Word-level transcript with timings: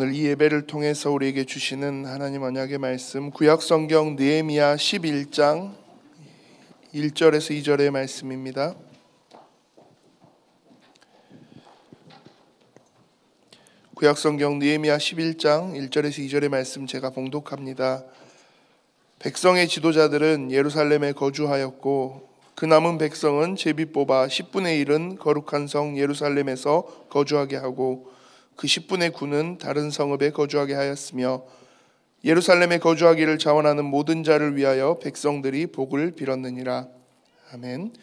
오늘 0.00 0.14
이 0.14 0.26
예배를 0.26 0.68
통해서 0.68 1.10
우리에게 1.10 1.42
주시는 1.42 2.04
하나님 2.04 2.44
언약의 2.44 2.78
말씀 2.78 3.32
구약 3.32 3.62
성경 3.62 4.14
느헤미야 4.14 4.76
11장 4.76 5.74
1절에서 6.94 7.60
2절의 7.60 7.90
말씀입니다. 7.90 8.76
구약 13.96 14.18
성경 14.18 14.60
느헤미야 14.60 14.98
11장 14.98 15.74
1절에서 15.74 16.24
2절의 16.28 16.48
말씀 16.48 16.86
제가 16.86 17.10
봉독합니다. 17.10 18.04
백성의 19.18 19.66
지도자들은 19.66 20.52
예루살렘에 20.52 21.10
거주하였고 21.10 22.28
그 22.54 22.64
남은 22.66 22.98
백성은 22.98 23.56
제비 23.56 23.86
뽑아 23.86 24.28
10분의 24.28 24.86
1은 24.86 25.18
거룩한 25.18 25.66
성 25.66 25.98
예루살렘에서 25.98 26.86
거주하게 27.10 27.56
하고 27.56 28.16
그 28.58 28.66
10분의 28.66 29.12
9는 29.12 29.56
다른 29.60 29.88
성읍에 29.88 30.32
거주하게 30.32 30.74
하였으며 30.74 31.44
예루살렘에 32.24 32.78
거주하기를 32.78 33.38
자원하는 33.38 33.84
모든 33.84 34.24
자를 34.24 34.56
위하여 34.56 34.98
백성들이 34.98 35.68
복을 35.68 36.16
빌었느니라. 36.16 36.88
아멘. 37.52 37.94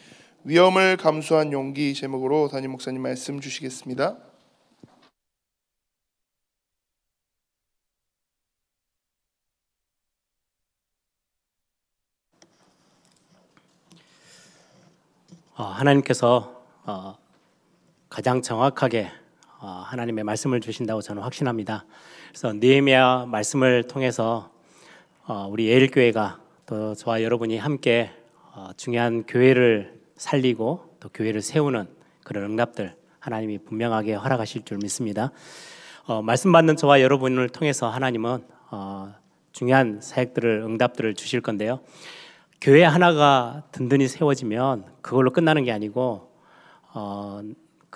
위험을 0.44 0.96
감수한 0.96 1.52
용기 1.52 1.92
제목으로 1.92 2.48
담임 2.48 2.70
목사님 2.70 3.02
말씀 3.02 3.38
주시겠습니다. 3.38 4.16
어, 15.56 15.62
하나님께서 15.64 16.64
어, 16.86 17.18
가장 18.08 18.40
정확하게 18.40 19.10
어, 19.10 19.25
하나님의 19.64 20.24
말씀을 20.24 20.60
주신다고 20.60 21.00
저는 21.00 21.22
확신합니다. 21.22 21.84
그래서 22.28 22.52
느헤미야 22.52 23.26
말씀을 23.28 23.84
통해서 23.84 24.50
어, 25.26 25.48
우리 25.50 25.68
예일 25.68 25.90
교회가 25.90 26.38
또 26.66 26.94
저와 26.94 27.22
여러분이 27.22 27.58
함께 27.58 28.10
어, 28.54 28.70
중요한 28.76 29.24
교회를 29.24 30.00
살리고 30.16 30.96
또 31.00 31.08
교회를 31.08 31.42
세우는 31.42 31.88
그런 32.24 32.44
응답들 32.44 32.96
하나님이 33.18 33.58
분명하게 33.58 34.14
허락하실 34.14 34.64
줄 34.64 34.78
믿습니다. 34.78 35.30
어, 36.06 36.22
말씀 36.22 36.52
받는 36.52 36.76
저와 36.76 37.00
여러분을 37.00 37.48
통해서 37.48 37.88
하나님은 37.88 38.44
어, 38.70 39.14
중요한 39.52 40.00
사역들을 40.00 40.62
응답들을 40.64 41.14
주실 41.14 41.40
건데요. 41.40 41.80
교회 42.60 42.84
하나가 42.84 43.64
든든히 43.72 44.08
세워지면 44.08 44.84
그걸로 45.02 45.32
끝나는 45.32 45.64
게 45.64 45.72
아니고 45.72 46.30
어, 46.94 47.40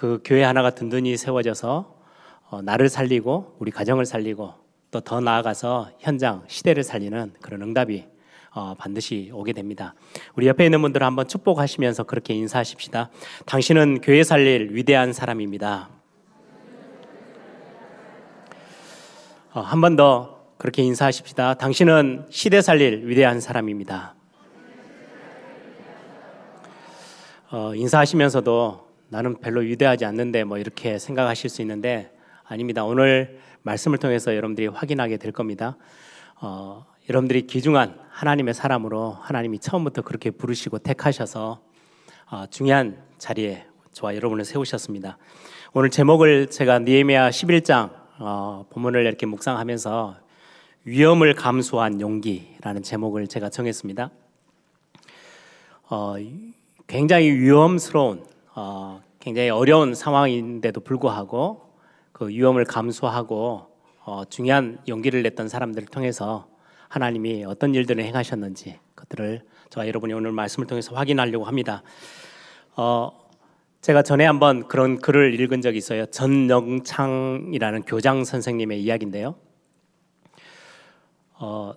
그 0.00 0.18
교회 0.24 0.42
하나가 0.44 0.70
든든히 0.70 1.18
세워져서 1.18 1.94
어, 2.48 2.62
나를 2.62 2.88
살리고 2.88 3.56
우리 3.58 3.70
가정을 3.70 4.06
살리고 4.06 4.54
또 4.90 5.00
더 5.00 5.20
나아가서 5.20 5.90
현장 5.98 6.42
시대를 6.48 6.84
살리는 6.84 7.34
그런 7.42 7.60
응답이 7.60 8.06
어, 8.52 8.74
반드시 8.78 9.30
오게 9.34 9.52
됩니다. 9.52 9.94
우리 10.36 10.46
옆에 10.46 10.64
있는 10.64 10.80
분들 10.80 11.02
한번 11.02 11.28
축복하시면서 11.28 12.04
그렇게 12.04 12.32
인사하십시다. 12.32 13.10
당신은 13.44 14.00
교회 14.00 14.24
살릴 14.24 14.70
위대한 14.72 15.12
사람입니다. 15.12 15.90
어, 19.52 19.60
한번 19.60 19.96
더 19.96 20.46
그렇게 20.56 20.82
인사하십시다. 20.82 21.54
당신은 21.58 22.24
시대 22.30 22.62
살릴 22.62 23.06
위대한 23.06 23.38
사람입니다. 23.38 24.14
어, 27.50 27.74
인사하시면서도 27.74 28.89
나는 29.10 29.36
별로 29.40 29.60
위대하지 29.60 30.04
않는데 30.04 30.44
뭐 30.44 30.56
이렇게 30.56 30.98
생각하실 30.98 31.50
수 31.50 31.62
있는데 31.62 32.16
아닙니다. 32.44 32.84
오늘 32.84 33.40
말씀을 33.62 33.98
통해서 33.98 34.36
여러분들이 34.36 34.68
확인하게 34.68 35.16
될 35.16 35.32
겁니다. 35.32 35.76
어, 36.40 36.86
여러분들이 37.08 37.48
귀중한 37.48 37.98
하나님의 38.08 38.54
사람으로 38.54 39.10
하나님이 39.10 39.58
처음부터 39.58 40.02
그렇게 40.02 40.30
부르시고 40.30 40.78
택하셔서 40.78 41.60
어, 42.30 42.44
중요한 42.50 43.02
자리에 43.18 43.66
저와 43.92 44.14
여러분을 44.14 44.44
세우셨습니다. 44.44 45.18
오늘 45.72 45.90
제목을 45.90 46.46
제가 46.46 46.78
니에미아 46.78 47.30
11장 47.30 47.90
어, 48.20 48.64
본문을 48.70 49.04
이렇게 49.04 49.26
묵상하면서 49.26 50.16
위험을 50.84 51.34
감수한 51.34 52.00
용기라는 52.00 52.84
제목을 52.84 53.26
제가 53.26 53.50
정했습니다. 53.50 54.10
어, 55.88 56.14
굉장히 56.86 57.32
위험스러운 57.32 58.24
어, 58.54 59.02
굉장히 59.18 59.50
어려운 59.50 59.94
상황인데도 59.94 60.80
불구하고 60.80 61.70
그 62.12 62.28
위험을 62.28 62.64
감수하고 62.64 63.66
어, 64.04 64.24
중요한 64.28 64.78
용기를 64.88 65.22
냈던 65.22 65.48
사람들을 65.48 65.88
통해서 65.88 66.48
하나님이 66.88 67.44
어떤 67.44 67.74
일들을 67.74 68.02
행하셨는지 68.02 68.78
그들을 68.94 69.42
저와 69.70 69.86
여러분이 69.86 70.12
오늘 70.12 70.32
말씀을 70.32 70.66
통해서 70.66 70.94
확인하려고 70.94 71.44
합니다. 71.44 71.82
어, 72.76 73.10
제가 73.80 74.02
전에 74.02 74.26
한번 74.26 74.66
그런 74.68 74.98
글을 74.98 75.38
읽은 75.40 75.62
적이 75.62 75.78
있어요. 75.78 76.06
전영창이라는 76.06 77.82
교장 77.82 78.24
선생님의 78.24 78.82
이야기인데요. 78.82 79.36
어, 81.38 81.74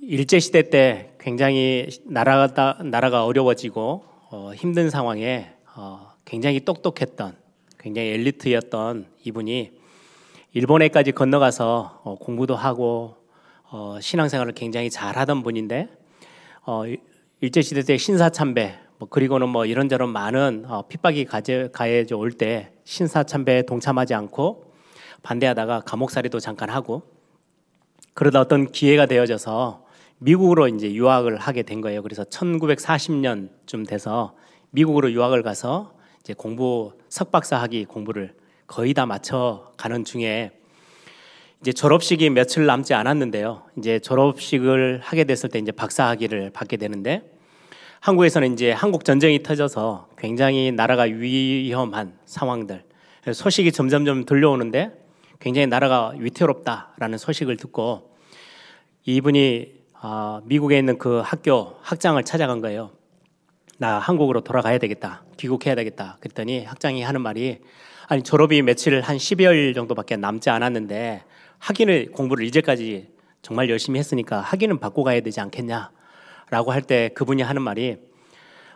일제 0.00 0.38
시대 0.38 0.70
때 0.70 1.14
굉장히 1.18 1.88
나라가 2.04 2.78
나라가 2.84 3.24
어려워지고 3.24 4.04
어, 4.30 4.52
힘든 4.54 4.90
상황에 4.90 5.52
어, 5.74 6.09
굉장히 6.30 6.60
똑똑했던 6.60 7.34
굉장히 7.76 8.10
엘리트였던 8.10 9.06
이분이 9.24 9.72
일본에까지 10.52 11.10
건너가서 11.10 12.02
어, 12.04 12.18
공부도 12.20 12.54
하고 12.54 13.16
어, 13.68 13.98
신앙생활을 14.00 14.52
굉장히 14.52 14.90
잘하던 14.90 15.42
분인데 15.42 15.88
어, 16.64 16.84
일제 17.40 17.62
시대 17.62 17.82
때 17.82 17.96
신사참배 17.96 18.78
뭐 18.98 19.08
그리고는 19.08 19.48
뭐 19.48 19.66
이런저런 19.66 20.10
많은 20.10 20.66
어, 20.68 20.86
핍박이 20.86 21.24
가해져 21.24 22.16
올 22.16 22.30
때 22.30 22.74
신사참배에 22.84 23.62
동참하지 23.62 24.14
않고 24.14 24.72
반대하다가 25.24 25.80
감옥살이도 25.80 26.38
잠깐 26.38 26.70
하고 26.70 27.02
그러다 28.14 28.40
어떤 28.40 28.70
기회가 28.70 29.06
되어져서 29.06 29.84
미국으로 30.18 30.68
이제 30.68 30.92
유학을 30.92 31.38
하게 31.38 31.64
된 31.64 31.80
거예요. 31.80 32.04
그래서 32.04 32.22
1940년쯤 32.22 33.88
돼서 33.88 34.36
미국으로 34.70 35.10
유학을 35.10 35.42
가서 35.42 35.98
이제 36.20 36.34
공부 36.34 36.92
석박사 37.08 37.56
학위 37.56 37.84
공부를 37.84 38.34
거의 38.66 38.94
다 38.94 39.06
마쳐 39.06 39.72
가는 39.76 40.04
중에 40.04 40.52
이제 41.60 41.72
졸업식이 41.72 42.30
며칠 42.30 42.66
남지 42.66 42.94
않았는데요. 42.94 43.62
이제 43.76 43.98
졸업식을 43.98 45.00
하게 45.02 45.24
됐을 45.24 45.50
때 45.50 45.58
이제 45.58 45.72
박사 45.72 46.08
학위를 46.08 46.50
받게 46.50 46.76
되는데 46.76 47.22
한국에서는 48.00 48.54
이제 48.54 48.72
한국 48.72 49.04
전쟁이 49.04 49.42
터져서 49.42 50.08
굉장히 50.16 50.72
나라가 50.72 51.02
위험한 51.02 52.18
상황들 52.24 52.82
소식이 53.32 53.72
점점점 53.72 54.24
들려오는데 54.24 54.92
굉장히 55.38 55.66
나라가 55.66 56.12
위태롭다라는 56.16 57.18
소식을 57.18 57.56
듣고 57.56 58.14
이분이 59.04 59.80
아, 60.02 60.40
미국에 60.44 60.78
있는 60.78 60.96
그 60.96 61.20
학교 61.20 61.76
학장을 61.82 62.22
찾아간 62.24 62.60
거예요. 62.60 62.90
나 63.80 63.98
한국으로 63.98 64.42
돌아가야 64.42 64.76
되겠다. 64.76 65.22
귀국해야 65.38 65.74
되겠다. 65.74 66.18
그랬더니 66.20 66.66
학장이 66.66 67.00
하는 67.02 67.22
말이 67.22 67.60
아니 68.08 68.22
졸업이 68.22 68.60
며칠 68.60 69.00
한 69.00 69.16
12월 69.16 69.74
정도밖에 69.74 70.18
남지 70.18 70.50
않았는데 70.50 71.24
학위를 71.58 72.10
공부를 72.12 72.44
이제까지 72.44 73.08
정말 73.40 73.70
열심히 73.70 73.98
했으니까 73.98 74.40
학위는 74.42 74.80
받고 74.80 75.02
가야 75.02 75.22
되지 75.22 75.40
않겠냐? 75.40 75.92
라고 76.50 76.72
할 76.72 76.82
때 76.82 77.08
그분이 77.14 77.40
하는 77.40 77.62
말이 77.62 77.96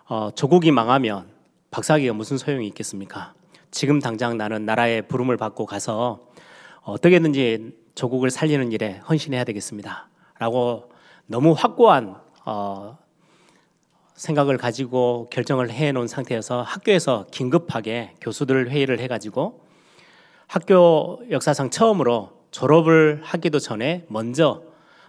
어, 0.08 0.30
조국이 0.34 0.70
망하면 0.70 1.26
박사학위가 1.70 2.14
무슨 2.14 2.38
소용이 2.38 2.66
있겠습니까? 2.68 3.34
지금 3.70 4.00
당장 4.00 4.38
나는 4.38 4.64
나라의 4.64 5.02
부름을 5.02 5.36
받고 5.36 5.66
가서 5.66 6.28
어떻게든지 6.80 7.76
조국을 7.94 8.30
살리는 8.30 8.72
일에 8.72 9.02
헌신해야 9.06 9.44
되겠습니다. 9.44 10.08
라고 10.38 10.90
너무 11.26 11.52
확고한 11.52 12.16
어, 12.46 12.96
생각을 14.14 14.56
가지고 14.56 15.28
결정을 15.30 15.70
해 15.70 15.92
놓은 15.92 16.06
상태여서 16.06 16.62
학교에서 16.62 17.26
긴급하게 17.30 18.14
교수들 18.20 18.70
회의를 18.70 19.00
해 19.00 19.08
가지고 19.08 19.60
학교 20.46 21.20
역사상 21.30 21.70
처음으로 21.70 22.30
졸업을 22.50 23.20
하기도 23.24 23.58
전에 23.58 24.04
먼저 24.08 24.62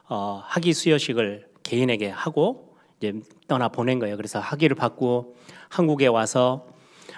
어, 0.07 0.41
학위 0.43 0.73
수여식을 0.73 1.47
개인에게 1.63 2.09
하고 2.09 2.75
이제 2.97 3.13
떠나 3.47 3.69
보낸 3.69 3.99
거예요. 3.99 4.17
그래서 4.17 4.39
학위를 4.39 4.75
받고 4.75 5.35
한국에 5.69 6.07
와서 6.07 6.67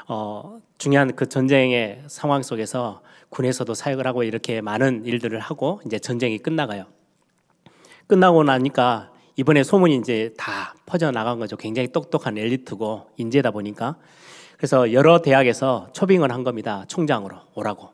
어, 0.07 0.59
중요한 0.77 1.15
그 1.15 1.29
전쟁의 1.29 2.03
상황 2.07 2.43
속에서 2.43 3.01
군에서도 3.29 3.73
사역을 3.73 4.07
하고 4.07 4.23
이렇게 4.23 4.61
많은 4.61 5.05
일들을 5.05 5.39
하고 5.39 5.81
이제 5.85 5.99
전쟁이 5.99 6.37
끝나가요. 6.37 6.85
끝나고 8.07 8.43
나니까 8.43 9.11
이번에 9.37 9.63
소문이 9.63 9.95
이제 9.97 10.33
다 10.35 10.73
퍼져 10.87 11.11
나간 11.11 11.37
거죠. 11.37 11.57
굉장히 11.57 11.91
똑똑한 11.91 12.37
엘리트고 12.37 13.11
인재다 13.17 13.51
보니까 13.51 13.95
그래서 14.57 14.91
여러 14.93 15.21
대학에서 15.21 15.89
초빙을 15.93 16.31
한 16.31 16.43
겁니다. 16.43 16.85
총장으로 16.87 17.37
오라고. 17.53 17.89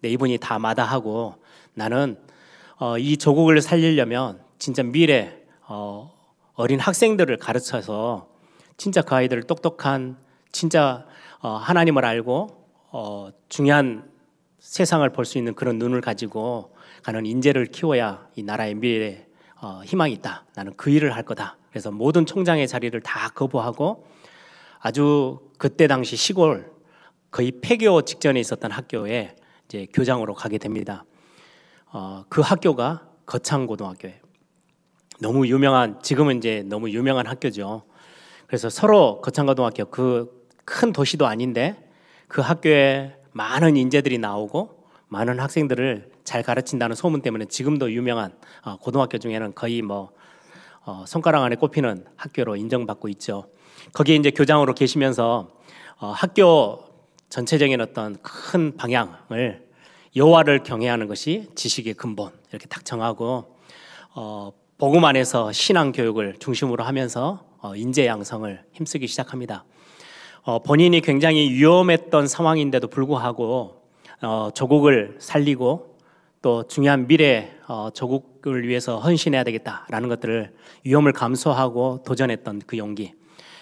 네, 0.00 0.08
이분이 0.10 0.38
다 0.38 0.58
마다하고 0.58 1.36
나는 1.74 2.18
어, 2.78 2.98
이 2.98 3.16
조국을 3.16 3.60
살리려면 3.62 4.40
진짜 4.58 4.82
미래 4.82 5.36
어, 5.68 6.12
어린 6.54 6.80
학생들을 6.80 7.36
가르쳐서 7.36 8.28
진짜 8.76 9.00
그 9.02 9.14
아이들을 9.14 9.44
똑똑한 9.44 10.16
진짜 10.50 11.06
어, 11.40 11.50
하나님을 11.50 12.04
알고 12.04 12.48
어, 12.90 13.28
중요한 13.48 14.10
세상을 14.58 15.08
볼 15.10 15.24
수 15.24 15.38
있는 15.38 15.54
그런 15.54 15.78
눈을 15.78 16.00
가지고 16.00 16.74
가는 17.04 17.24
인재를 17.24 17.66
키워야 17.66 18.26
이 18.34 18.42
나라의 18.42 18.74
미래에 18.74 19.27
어, 19.60 19.82
희망이 19.84 20.12
있다. 20.14 20.44
나는 20.54 20.74
그 20.76 20.90
일을 20.90 21.14
할 21.14 21.22
거다. 21.24 21.56
그래서 21.70 21.90
모든 21.90 22.26
총장의 22.26 22.68
자리를 22.68 22.98
다 23.00 23.30
거부하고 23.30 24.06
아주 24.80 25.40
그때 25.58 25.86
당시 25.86 26.16
시골 26.16 26.72
거의 27.30 27.52
폐교 27.60 28.02
직전에 28.02 28.38
있었던 28.40 28.70
학교에 28.70 29.36
이제 29.66 29.86
교장으로 29.92 30.34
가게 30.34 30.58
됩니다. 30.58 31.04
어, 31.86 32.24
그 32.28 32.40
학교가 32.40 33.08
거창고등학교예요. 33.26 34.16
너무 35.20 35.46
유명한 35.48 36.00
지금은 36.02 36.38
이제 36.38 36.62
너무 36.66 36.90
유명한 36.90 37.26
학교죠. 37.26 37.82
그래서 38.46 38.70
서로 38.70 39.20
거창고등학교 39.20 39.86
그 39.86 40.38
큰 40.68 40.92
도시도 40.92 41.26
아닌데 41.26 41.76
그 42.28 42.42
학교에 42.42 43.16
많은 43.32 43.78
인재들이 43.78 44.18
나오고 44.18 44.84
많은 45.08 45.40
학생들을 45.40 46.10
잘 46.28 46.42
가르친다는 46.42 46.94
소문 46.94 47.22
때문에 47.22 47.46
지금도 47.46 47.90
유명한 47.90 48.34
어, 48.62 48.76
고등학교 48.76 49.16
중에는 49.16 49.54
거의 49.54 49.80
뭐 49.80 50.10
어, 50.84 51.04
손가락 51.06 51.42
안에 51.42 51.56
꼽히는 51.56 52.04
학교로 52.16 52.56
인정받고 52.56 53.08
있죠. 53.08 53.46
거기에 53.94 54.16
이제 54.16 54.30
교장으로 54.30 54.74
계시면서 54.74 55.48
어, 55.98 56.10
학교 56.10 56.84
전체적인 57.30 57.80
어떤 57.80 58.18
큰 58.20 58.76
방향을 58.76 59.66
여호와를 60.16 60.64
경외하는 60.64 61.06
것이 61.06 61.48
지식의 61.54 61.94
근본 61.94 62.30
이렇게 62.50 62.66
딱 62.66 62.84
정하고 62.84 63.56
어, 64.14 64.52
복음 64.76 65.06
안에서 65.06 65.50
신앙 65.52 65.92
교육을 65.92 66.36
중심으로 66.40 66.84
하면서 66.84 67.42
어, 67.62 67.74
인재 67.74 68.06
양성을 68.06 68.64
힘쓰기 68.72 69.06
시작합니다. 69.06 69.64
어, 70.42 70.58
본인이 70.58 71.00
굉장히 71.00 71.50
위험했던 71.52 72.28
상황인데도 72.28 72.88
불구하고 72.88 73.80
어, 74.20 74.50
조국을 74.52 75.16
살리고 75.20 75.96
또 76.40 76.66
중요한 76.66 77.06
미래 77.06 77.50
어, 77.66 77.90
조국을 77.92 78.66
위해서 78.68 78.98
헌신해야 78.98 79.44
되겠다라는 79.44 80.08
것들을 80.08 80.52
위험을 80.84 81.12
감수하고 81.12 82.02
도전했던 82.06 82.62
그 82.66 82.78
용기 82.78 83.12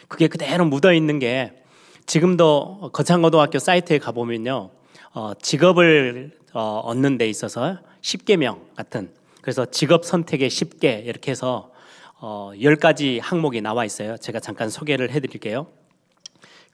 그게 0.08 0.28
그대로 0.28 0.64
묻어 0.64 0.92
있는 0.92 1.18
게 1.18 1.62
지금도 2.04 2.90
거창고등학교 2.92 3.58
사이트에 3.58 3.98
가보면요 3.98 4.70
어, 5.14 5.32
직업을 5.40 6.32
어, 6.52 6.80
얻는 6.84 7.18
데 7.18 7.28
있어서 7.28 7.78
10개명 8.02 8.60
같은 8.76 9.10
그래서 9.40 9.64
직업 9.66 10.04
선택의 10.04 10.50
10개 10.50 11.06
이렇게 11.06 11.30
해서 11.30 11.70
어, 12.18 12.52
10가지 12.54 13.20
항목이 13.22 13.60
나와 13.60 13.84
있어요. 13.84 14.16
제가 14.16 14.40
잠깐 14.40 14.70
소개를 14.70 15.10
해드릴게요. 15.10 15.66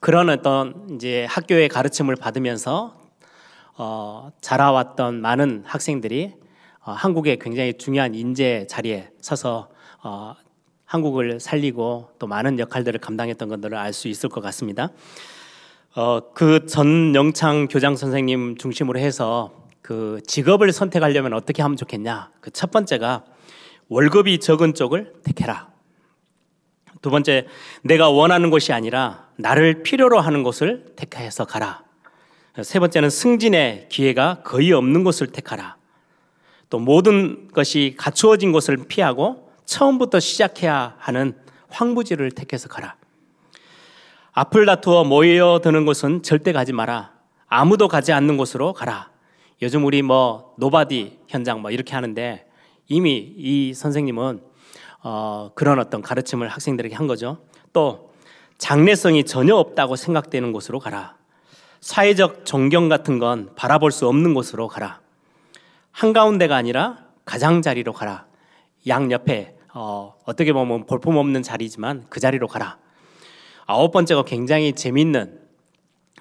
그런 0.00 0.30
어떤 0.30 0.88
이제 0.94 1.26
학교의 1.28 1.68
가르침을 1.68 2.16
받으면서 2.16 3.01
어, 3.76 4.30
자라왔던 4.40 5.20
많은 5.20 5.62
학생들이 5.66 6.34
어, 6.84 6.92
한국의 6.92 7.38
굉장히 7.38 7.74
중요한 7.74 8.14
인재 8.14 8.66
자리에 8.68 9.10
서서 9.20 9.70
어, 10.02 10.34
한국을 10.84 11.40
살리고 11.40 12.10
또 12.18 12.26
많은 12.26 12.58
역할들을 12.58 13.00
감당했던 13.00 13.48
것들을 13.48 13.76
알 13.78 13.92
수 13.92 14.08
있을 14.08 14.28
것 14.28 14.40
같습니다. 14.42 14.90
어, 15.94 16.32
그 16.34 16.66
전 16.66 17.14
영창 17.14 17.68
교장 17.68 17.96
선생님 17.96 18.56
중심으로 18.56 18.98
해서 18.98 19.52
그 19.80 20.20
직업을 20.26 20.72
선택하려면 20.72 21.32
어떻게 21.32 21.62
하면 21.62 21.76
좋겠냐? 21.76 22.30
그 22.40 22.50
첫 22.50 22.70
번째가 22.70 23.24
월급이 23.88 24.38
적은 24.38 24.74
쪽을 24.74 25.12
택해라. 25.24 25.70
두 27.00 27.10
번째, 27.10 27.46
내가 27.82 28.10
원하는 28.10 28.50
곳이 28.50 28.72
아니라 28.72 29.28
나를 29.36 29.82
필요로 29.82 30.20
하는 30.20 30.42
곳을 30.42 30.92
택해서 30.96 31.44
가라. 31.44 31.82
세 32.60 32.78
번째는 32.78 33.08
승진의 33.08 33.86
기회가 33.88 34.42
거의 34.44 34.72
없는 34.72 35.04
곳을 35.04 35.28
택하라. 35.28 35.76
또 36.68 36.78
모든 36.78 37.48
것이 37.48 37.94
갖추어진 37.96 38.52
곳을 38.52 38.76
피하고 38.88 39.50
처음부터 39.64 40.20
시작해야 40.20 40.96
하는 40.98 41.34
황무지를 41.70 42.30
택해서 42.32 42.68
가라. 42.68 42.96
앞을 44.32 44.66
다투어 44.66 45.04
모여드는 45.04 45.86
곳은 45.86 46.22
절대 46.22 46.52
가지 46.52 46.72
마라. 46.72 47.12
아무도 47.48 47.88
가지 47.88 48.12
않는 48.12 48.36
곳으로 48.36 48.74
가라. 48.74 49.10
요즘 49.62 49.84
우리 49.84 50.02
뭐 50.02 50.54
nobody 50.58 51.20
현장 51.28 51.62
뭐 51.62 51.70
이렇게 51.70 51.94
하는데 51.94 52.46
이미 52.88 53.34
이 53.36 53.72
선생님은 53.74 54.42
어, 55.04 55.50
그런 55.54 55.78
어떤 55.78 56.02
가르침을 56.02 56.48
학생들에게 56.48 56.94
한 56.94 57.06
거죠. 57.06 57.38
또 57.72 58.12
장래성이 58.58 59.24
전혀 59.24 59.56
없다고 59.56 59.96
생각되는 59.96 60.52
곳으로 60.52 60.78
가라. 60.78 61.16
사회적 61.82 62.46
존경 62.46 62.88
같은 62.88 63.18
건 63.18 63.50
바라볼 63.56 63.90
수 63.90 64.06
없는 64.06 64.34
곳으로 64.34 64.68
가라. 64.68 65.00
한가운데가 65.90 66.54
아니라 66.54 66.98
가장자리로 67.24 67.92
가라. 67.92 68.26
양 68.86 69.10
옆에 69.10 69.56
어, 69.74 70.14
어떻게 70.24 70.52
보면 70.52 70.86
볼품 70.86 71.16
없는 71.16 71.42
자리지만 71.42 72.06
그 72.08 72.20
자리로 72.20 72.46
가라. 72.46 72.78
아홉 73.66 73.90
번째가 73.90 74.22
굉장히 74.22 74.74
재밌는 74.74 75.40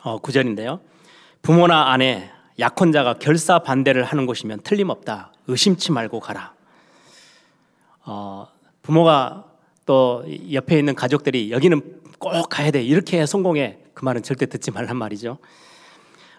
어, 0.01 0.17
구절인데요. 0.17 0.81
부모나 1.43 1.91
아내, 1.91 2.31
약혼자가 2.57 3.19
결사 3.19 3.59
반대를 3.59 4.03
하는 4.03 4.25
곳이면 4.25 4.61
틀림없다. 4.63 5.31
의심치 5.47 5.91
말고 5.91 6.21
가라. 6.21 6.55
어, 8.03 8.47
부모가 8.81 9.45
또 9.85 10.25
옆에 10.51 10.79
있는 10.79 10.95
가족들이 10.95 11.51
여기는 11.51 12.01
꼭 12.17 12.49
가야 12.49 12.71
돼. 12.71 12.81
이렇게 12.81 13.27
성공해. 13.27 13.77
그 14.01 14.05
말은 14.05 14.23
절대 14.23 14.47
듣지 14.47 14.71
말란 14.71 14.97
말이죠. 14.97 15.37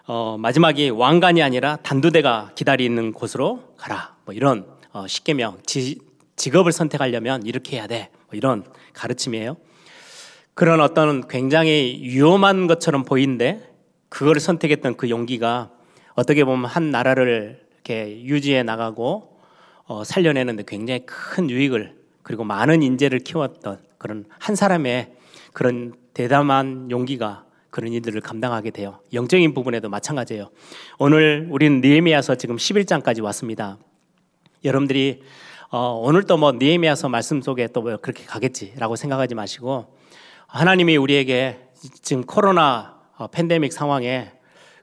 어, 0.05 0.35
마지막이 0.37 0.89
왕관이 0.89 1.41
아니라 1.41 1.77
단두대가 1.77 2.51
기다리는 2.55 3.13
곳으로 3.13 3.73
가라. 3.77 4.17
뭐 4.25 4.35
이런 4.35 4.67
어, 4.91 5.07
십계명 5.07 5.59
지, 5.65 6.01
직업을 6.35 6.73
선택하려면 6.73 7.45
이렇게 7.45 7.77
해야 7.77 7.87
돼. 7.87 8.09
뭐 8.27 8.31
이런 8.33 8.65
가르침이에요. 8.91 9.55
그런 10.53 10.81
어떤 10.81 11.25
굉장히 11.29 12.01
위험한 12.03 12.67
것처럼 12.67 13.05
보이는데 13.05 13.73
그걸 14.09 14.41
선택했던 14.41 14.97
그 14.97 15.09
용기가 15.09 15.71
어떻게 16.15 16.43
보면 16.43 16.65
한 16.65 16.91
나라를 16.91 17.65
이렇게 17.75 18.23
유지해 18.23 18.63
나가고 18.63 19.39
어, 19.85 20.03
살려내는데 20.03 20.65
굉장히 20.67 21.05
큰 21.05 21.49
유익을 21.49 21.95
그리고 22.23 22.43
많은 22.43 22.83
인재를 22.83 23.19
키웠던 23.19 23.79
그런 23.97 24.25
한 24.37 24.57
사람의 24.57 25.13
그런 25.53 25.93
대담한 26.13 26.91
용기가 26.91 27.45
그런 27.73 27.91
일들을 27.91 28.21
감당하게 28.21 28.69
돼요. 28.69 28.99
영적인 29.13 29.55
부분에도 29.55 29.89
마찬가지예요. 29.89 30.51
오늘 30.99 31.47
우리는 31.49 31.81
니에미아서 31.81 32.35
지금 32.35 32.55
11장까지 32.55 33.23
왔습니다. 33.23 33.79
여러분들이 34.63 35.23
어, 35.71 35.99
오늘 35.99 36.23
또뭐 36.23 36.51
니에미아서 36.51 37.09
말씀 37.09 37.41
속에 37.41 37.65
또 37.69 37.81
뭐 37.81 37.97
그렇게 37.97 38.25
가겠지라고 38.25 38.95
생각하지 38.95 39.33
마시고 39.33 39.87
하나님이 40.45 40.97
우리에게 40.97 41.61
지금 42.03 42.23
코로나 42.23 43.01
어, 43.17 43.25
팬데믹 43.25 43.73
상황에 43.73 44.31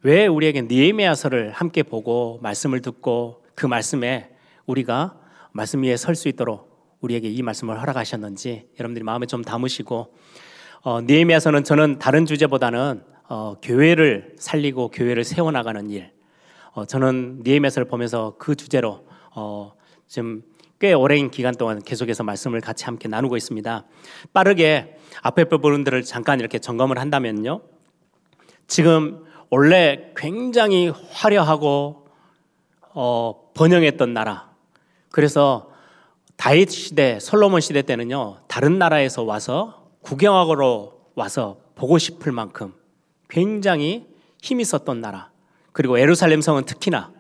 왜 0.02 0.26
우리에게 0.26 0.62
니에미아서를 0.62 1.52
함께 1.52 1.85
보고 1.85 2.40
말씀을 2.42 2.82
듣고 2.82 3.44
그 3.54 3.66
말씀에 3.66 4.30
우리가 4.66 5.16
말씀 5.52 5.85
위에 5.85 5.97
설 5.97 6.16
수 6.16 6.26
있도록 6.28 6.97
우리에게 7.02 7.28
이 7.28 7.40
말씀을 7.42 7.80
허락하셨는지 7.80 8.66
여러분들이 8.80 9.04
마음에 9.04 9.26
좀 9.26 9.42
담으시고 9.42 10.12
어, 10.83 11.03
니에미아서는 11.03 11.63
저는 11.63 11.99
다른 11.99 12.25
주제보다는 12.25 13.03
어, 13.29 13.55
교회를 13.61 14.35
살리고 14.39 14.89
교회를 14.89 15.25
세워나가는 15.25 15.91
일. 15.91 16.11
어, 16.73 16.87
저는 16.87 17.43
니에미아서를 17.45 17.87
보면서 17.87 18.35
그 18.39 18.55
주제로 18.55 19.05
어, 19.35 19.75
지금 20.07 20.43
꽤 20.79 20.95
오랜 20.95 21.31
기간 21.31 21.55
동안 21.55 21.83
계속해서 21.83 22.25
말씀을 22.25 22.63
같이 22.63 22.87
함께 22.87 23.09
나누고 23.09 23.37
있습니다. 23.37 23.85
빠르게 24.33 24.97
앞에 25.21 25.45
부분들을 25.45 26.03
잠깐 26.05 26.41
이렇게 26.41 26.59
점검을 26.59 26.99
한다면요. 26.99 27.61
지금 28.67 29.27
원래 29.51 30.13
굉장히 30.17 30.91
화려하고 31.11 32.07
어, 32.95 33.51
번영했던 33.53 34.15
나라. 34.15 34.51
그래서 35.11 35.71
다윗 36.39 36.71
시대, 36.71 37.21
솔로몬 37.21 37.61
시대 37.61 37.83
때는요. 37.83 38.39
다른 38.49 38.79
나라에서 38.79 39.25
와서 39.25 39.80
구경하러 40.02 40.92
와서 41.14 41.59
보고 41.75 41.99
싶을 41.99 42.33
만큼 42.33 42.75
굉장히 43.28 44.07
힘이 44.42 44.62
있었던 44.62 45.00
나라. 45.00 45.30
그리고 45.73 45.99
에루살렘 45.99 46.40
성은 46.40 46.64
특히나 46.64 47.12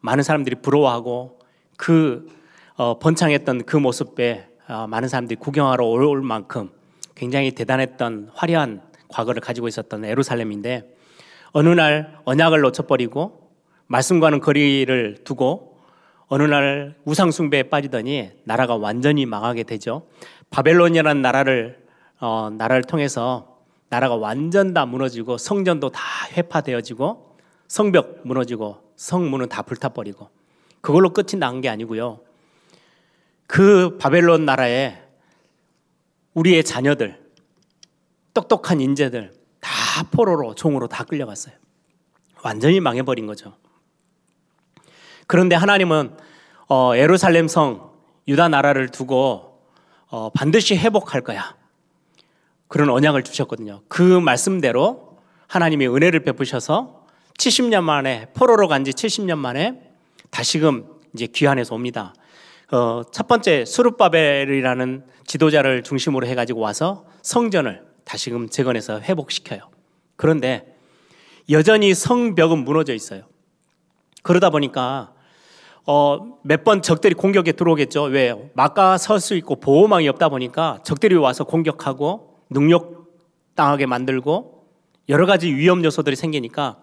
많은 0.00 0.22
사람들이 0.22 0.56
부러워하고 0.62 1.38
그 1.76 2.28
어, 2.76 2.98
번창했던 2.98 3.64
그 3.64 3.76
모습에 3.76 4.48
어, 4.68 4.86
많은 4.86 5.08
사람들이 5.08 5.38
구경하러 5.38 5.84
올 5.84 6.22
만큼 6.22 6.70
굉장히 7.14 7.50
대단했던 7.50 8.30
화려한 8.34 8.82
과거를 9.08 9.42
가지고 9.42 9.68
있었던 9.68 10.04
에루살렘인데 10.04 10.96
어느 11.52 11.68
날 11.68 12.18
언약을 12.24 12.60
놓쳐버리고 12.60 13.50
말씀과는 13.88 14.40
거리를 14.40 15.18
두고 15.24 15.78
어느 16.28 16.44
날 16.44 16.94
우상 17.04 17.32
숭배에 17.32 17.64
빠지더니 17.64 18.30
나라가 18.44 18.76
완전히 18.76 19.26
망하게 19.26 19.64
되죠. 19.64 20.06
바벨론이라는 20.50 21.20
나라를 21.20 21.79
어, 22.20 22.50
나라를 22.50 22.84
통해서 22.84 23.58
나라가 23.88 24.14
완전 24.16 24.72
다 24.72 24.86
무너지고 24.86 25.38
성전도 25.38 25.90
다 25.90 26.00
회파되어지고 26.32 27.36
성벽 27.66 28.20
무너지고 28.24 28.92
성문은 28.96 29.48
다 29.48 29.62
불타버리고 29.62 30.28
그걸로 30.80 31.12
끝이 31.12 31.38
난 31.38 31.60
게 31.60 31.68
아니고요. 31.68 32.20
그 33.46 33.96
바벨론 33.98 34.44
나라에 34.44 35.02
우리의 36.34 36.62
자녀들, 36.62 37.20
똑똑한 38.32 38.80
인재들 38.80 39.32
다 39.60 39.70
포로로 40.12 40.54
종으로 40.54 40.86
다 40.86 41.02
끌려갔어요. 41.04 41.54
완전히 42.44 42.80
망해버린 42.80 43.26
거죠. 43.26 43.54
그런데 45.26 45.56
하나님은 45.56 46.16
어, 46.68 46.92
예루살렘 46.94 47.48
성 47.48 47.90
유다 48.28 48.48
나라를 48.48 48.88
두고 48.90 49.60
어, 50.08 50.30
반드시 50.30 50.76
회복할 50.76 51.22
거야. 51.22 51.56
그런 52.70 52.88
언약을 52.88 53.24
주셨거든요. 53.24 53.82
그 53.88 54.02
말씀대로 54.20 55.18
하나님이 55.48 55.88
은혜를 55.88 56.20
베푸셔서 56.20 57.04
70년 57.36 57.82
만에 57.82 58.28
포로로 58.32 58.68
간 58.68 58.84
지 58.84 58.92
70년 58.92 59.38
만에 59.38 59.80
다시금 60.30 60.86
이제 61.12 61.26
귀환해서 61.26 61.74
옵니다. 61.74 62.14
어, 62.70 63.02
첫 63.10 63.26
번째 63.26 63.64
수르바벨이라는 63.64 65.04
지도자를 65.26 65.82
중심으로 65.82 66.28
해가지고 66.28 66.60
와서 66.60 67.04
성전을 67.22 67.82
다시금 68.04 68.48
재건해서 68.48 69.00
회복시켜요. 69.00 69.62
그런데 70.14 70.76
여전히 71.50 71.92
성벽은 71.92 72.58
무너져 72.58 72.94
있어요. 72.94 73.24
그러다 74.22 74.50
보니까 74.50 75.12
어, 75.86 76.38
몇 76.44 76.62
번 76.62 76.82
적들이 76.82 77.14
공격에 77.14 77.50
들어오겠죠. 77.50 78.04
왜? 78.04 78.32
막가 78.54 78.96
설수 78.96 79.34
있고 79.34 79.56
보호망이 79.58 80.08
없다 80.08 80.28
보니까 80.28 80.78
적들이 80.84 81.16
와서 81.16 81.42
공격하고 81.42 82.29
능력 82.50 83.06
당하게 83.54 83.86
만들고 83.86 84.66
여러 85.08 85.26
가지 85.26 85.52
위험 85.52 85.84
요소들이 85.84 86.16
생기니까 86.16 86.78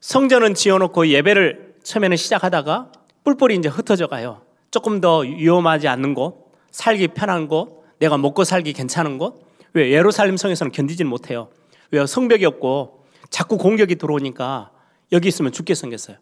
성전은 0.00 0.54
지어놓고 0.54 1.08
예배를 1.08 1.76
처음에는 1.82 2.16
시작하다가 2.16 2.92
뿔뿔이 3.24 3.56
이제 3.56 3.68
흩어져 3.68 4.06
가요. 4.06 4.42
조금 4.70 5.00
더 5.00 5.18
위험하지 5.18 5.88
않는 5.88 6.14
곳, 6.14 6.52
살기 6.70 7.08
편한 7.08 7.48
곳, 7.48 7.84
내가 7.98 8.18
먹고 8.18 8.44
살기 8.44 8.72
괜찮은 8.72 9.18
곳. 9.18 9.44
왜 9.72 9.90
예루살렘 9.90 10.36
성에서는 10.36 10.72
견디지는 10.72 11.08
못해요. 11.08 11.48
왜 11.90 12.04
성벽이 12.06 12.44
없고 12.44 13.04
자꾸 13.30 13.58
공격이 13.58 13.96
들어오니까 13.96 14.70
여기 15.12 15.28
있으면 15.28 15.52
죽게 15.52 15.74
생겼어요. 15.74 16.16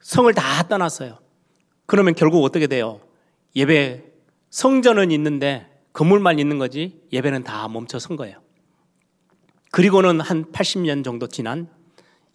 성을 0.00 0.32
다 0.34 0.62
떠났어요. 0.68 1.18
그러면 1.86 2.14
결국 2.14 2.44
어떻게 2.44 2.66
돼요? 2.66 3.00
예배 3.56 4.04
성전은 4.50 5.10
있는데 5.12 5.69
건물만 5.92 6.38
있는 6.38 6.58
거지 6.58 7.00
예배는 7.12 7.44
다 7.44 7.68
멈춰 7.68 7.98
선 7.98 8.16
거예요. 8.16 8.38
그리고는 9.70 10.20
한 10.20 10.44
80년 10.52 11.04
정도 11.04 11.26
지난 11.26 11.68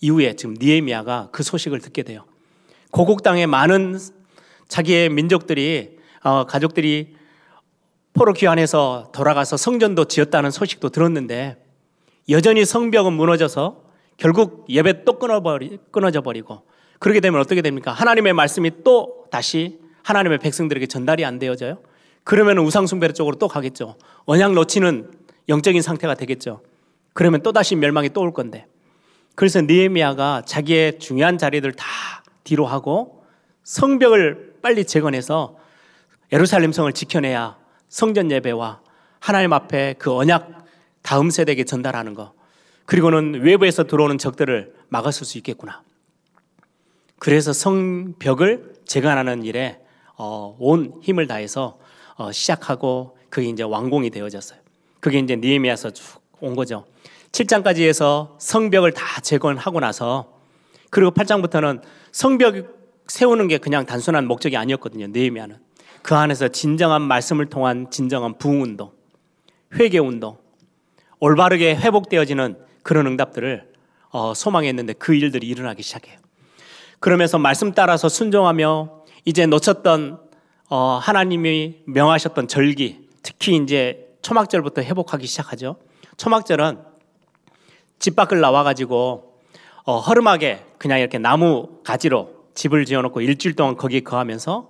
이후에 0.01 0.35
지금 0.35 0.55
니에미아가 0.59 1.29
그 1.31 1.43
소식을 1.43 1.79
듣게 1.79 2.03
돼요. 2.03 2.25
고국 2.91 3.23
땅에 3.23 3.45
많은 3.45 3.97
자기의 4.67 5.09
민족들이 5.09 5.97
어, 6.23 6.45
가족들이 6.45 7.15
포로 8.13 8.33
귀환해서 8.33 9.11
돌아가서 9.13 9.57
성전도 9.57 10.05
지었다는 10.05 10.49
소식도 10.49 10.89
들었는데 10.89 11.61
여전히 12.29 12.65
성벽은 12.65 13.13
무너져서 13.13 13.83
결국 14.17 14.65
예배 14.69 15.03
또 15.03 15.19
끊어버리, 15.19 15.79
끊어져 15.91 16.21
버리고 16.21 16.63
그렇게 16.99 17.19
되면 17.19 17.41
어떻게 17.41 17.61
됩니까? 17.61 17.91
하나님의 17.91 18.33
말씀이 18.33 18.71
또 18.83 19.25
다시 19.29 19.79
하나님의 20.03 20.39
백성들에게 20.39 20.87
전달이 20.87 21.25
안 21.25 21.39
되어져요. 21.39 21.79
그러면 22.25 22.57
우상숭배 22.57 23.13
쪽으로 23.13 23.37
또 23.37 23.47
가겠죠. 23.47 23.95
언약 24.25 24.53
놓치는 24.53 25.11
영적인 25.47 25.81
상태가 25.81 26.15
되겠죠. 26.15 26.61
그러면 27.13 27.43
또 27.43 27.53
다시 27.53 27.75
멸망이 27.75 28.09
또 28.09 28.21
올 28.21 28.33
건데. 28.33 28.65
그래서 29.35 29.61
니에미아가 29.61 30.41
자기의 30.45 30.97
중요한 30.99 31.37
자리들 31.37 31.73
다 31.73 31.85
뒤로 32.43 32.65
하고 32.65 33.23
성벽을 33.63 34.55
빨리 34.61 34.85
재건해서 34.85 35.57
예루살렘 36.33 36.71
성을 36.71 36.91
지켜내야 36.91 37.57
성전 37.89 38.31
예배와 38.31 38.81
하나님 39.19 39.53
앞에 39.53 39.95
그 39.99 40.11
언약 40.11 40.65
다음 41.03 41.29
세대에게 41.29 41.63
전달하는 41.65 42.15
거. 42.15 42.33
그리고는 42.85 43.41
외부에서 43.41 43.83
들어오는 43.83 44.17
적들을 44.17 44.73
막았을 44.89 45.25
수 45.27 45.37
있겠구나. 45.37 45.83
그래서 47.19 47.53
성벽을 47.53 48.73
재건하는 48.85 49.43
일에 49.43 49.79
어, 50.17 50.55
온 50.59 50.99
힘을 51.03 51.27
다해서 51.27 51.77
어, 52.15 52.31
시작하고 52.31 53.17
그게 53.29 53.47
이제 53.47 53.63
완공이 53.63 54.09
되어졌어요. 54.09 54.59
그게 54.99 55.19
이제 55.19 55.35
니에미아서 55.35 55.91
쭉 55.91 56.25
온 56.45 56.55
거죠. 56.55 56.85
7장까지 57.31 57.87
해서 57.87 58.35
성벽을 58.39 58.91
다 58.91 59.19
재건하고 59.21 59.79
나서 59.79 60.33
그리고 60.89 61.11
8장부터는 61.11 61.81
성벽 62.11 62.75
세우는 63.07 63.47
게 63.47 63.57
그냥 63.57 63.85
단순한 63.85 64.27
목적이 64.27 64.57
아니었거든요. 64.57 65.07
느헤미야는 65.07 65.57
그 66.01 66.15
안에서 66.15 66.47
진정한 66.47 67.01
말씀을 67.01 67.47
통한 67.47 67.89
진정한 67.91 68.37
부흥 68.37 68.61
운동, 68.61 68.91
회개 69.73 69.99
운동, 69.99 70.37
올바르게 71.19 71.75
회복되어지는 71.75 72.57
그런 72.83 73.07
응답들을 73.07 73.73
어, 74.11 74.33
소망했는데 74.33 74.93
그 74.93 75.13
일들이 75.13 75.47
일어나기 75.47 75.83
시작해요. 75.83 76.17
그러면서 76.99 77.37
말씀 77.37 77.73
따라서 77.73 78.07
순종하며 78.07 79.03
이제 79.25 79.45
놓쳤던 79.45 80.19
어, 80.67 80.97
하나님이 81.01 81.83
명하셨던 81.85 82.47
절기, 82.47 83.07
특히 83.21 83.55
이제 83.55 84.17
초막절부터 84.23 84.81
회복하기 84.81 85.27
시작하죠. 85.27 85.75
초막절은 86.17 86.79
집 87.99 88.15
밖을 88.15 88.39
나와가지고 88.39 89.39
어, 89.83 89.99
허름하게 89.99 90.65
그냥 90.79 90.99
이렇게 90.99 91.19
나무 91.19 91.81
가지로 91.83 92.33
집을 92.55 92.85
지어놓고 92.85 93.21
일주일 93.21 93.55
동안 93.55 93.75
거기에 93.77 93.99
거하면서 93.99 94.69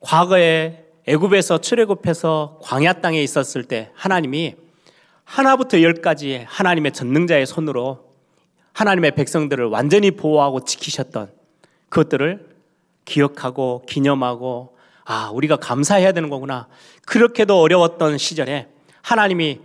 과거에 0.00 0.84
애굽에서 1.06 1.58
출애굽해서 1.58 2.60
광야 2.62 2.94
땅에 2.94 3.20
있었을 3.20 3.64
때 3.64 3.90
하나님이 3.94 4.54
하나부터 5.24 5.82
열까지 5.82 6.44
하나님의 6.46 6.92
전능자의 6.92 7.46
손으로 7.46 8.04
하나님의 8.72 9.16
백성들을 9.16 9.66
완전히 9.66 10.12
보호하고 10.12 10.64
지키셨던 10.64 11.32
그것들을 11.88 12.48
기억하고 13.04 13.82
기념하고 13.88 14.77
아, 15.10 15.30
우리가 15.30 15.56
감사해야 15.56 16.12
되는 16.12 16.28
거구나. 16.28 16.68
그렇게도 17.06 17.58
어려웠던 17.58 18.18
시절에 18.18 18.68
하나님이 19.00 19.58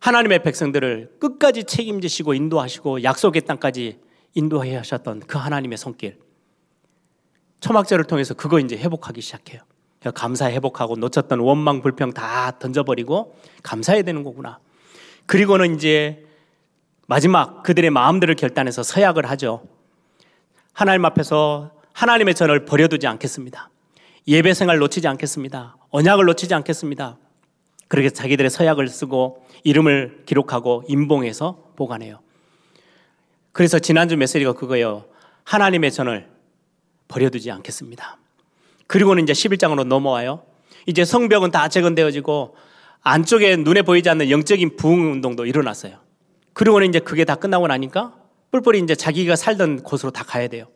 하나님의 0.00 0.42
백성들을 0.42 1.18
끝까지 1.20 1.62
책임지시고 1.62 2.34
인도하시고 2.34 3.04
약속의 3.04 3.42
땅까지 3.42 4.00
인도해 4.34 4.74
하셨던 4.74 5.20
그 5.28 5.38
하나님의 5.38 5.78
손길. 5.78 6.18
초막절을 7.60 8.06
통해서 8.06 8.34
그거 8.34 8.58
이제 8.58 8.76
회복하기 8.76 9.20
시작해요. 9.20 9.62
감사 10.16 10.50
회복하고 10.50 10.96
놓쳤던 10.96 11.38
원망 11.38 11.80
불평 11.80 12.12
다 12.12 12.58
던져버리고 12.58 13.36
감사해야 13.62 14.02
되는 14.02 14.24
거구나. 14.24 14.58
그리고는 15.26 15.76
이제 15.76 16.26
마지막 17.06 17.62
그들의 17.62 17.88
마음들을 17.88 18.34
결단해서 18.34 18.82
서약을 18.82 19.30
하죠. 19.30 19.62
하나님 20.72 21.04
앞에서 21.04 21.70
하나님의 21.92 22.34
전을 22.34 22.64
버려두지 22.64 23.06
않겠습니다. 23.06 23.70
예배 24.26 24.54
생활 24.54 24.78
놓치지 24.78 25.08
않겠습니다. 25.08 25.76
언약을 25.90 26.24
놓치지 26.26 26.54
않겠습니다. 26.54 27.18
그렇게 27.88 28.08
자기들의 28.10 28.50
서약을 28.50 28.88
쓰고 28.88 29.44
이름을 29.64 30.22
기록하고 30.26 30.84
임봉해서 30.88 31.72
보관해요. 31.76 32.20
그래서 33.52 33.78
지난주 33.78 34.16
메시지가 34.16 34.54
그거예요. 34.54 35.04
하나님의 35.44 35.92
전을 35.92 36.28
버려두지 37.08 37.50
않겠습니다. 37.50 38.16
그리고는 38.86 39.24
이제 39.24 39.32
11장으로 39.32 39.84
넘어와요. 39.84 40.42
이제 40.86 41.04
성벽은 41.04 41.50
다 41.50 41.68
재건되어지고 41.68 42.56
안쪽에 43.02 43.56
눈에 43.56 43.82
보이지 43.82 44.08
않는 44.08 44.30
영적인 44.30 44.76
부흥 44.76 45.12
운동도 45.12 45.44
일어났어요. 45.44 45.98
그리고는 46.52 46.88
이제 46.88 46.98
그게 46.98 47.24
다 47.24 47.34
끝나고 47.34 47.66
나니까 47.66 48.14
뿔뿔이 48.52 48.78
이제 48.80 48.94
자기가 48.94 49.36
살던 49.36 49.82
곳으로 49.82 50.12
다 50.12 50.24
가야 50.24 50.48
돼요. 50.48 50.66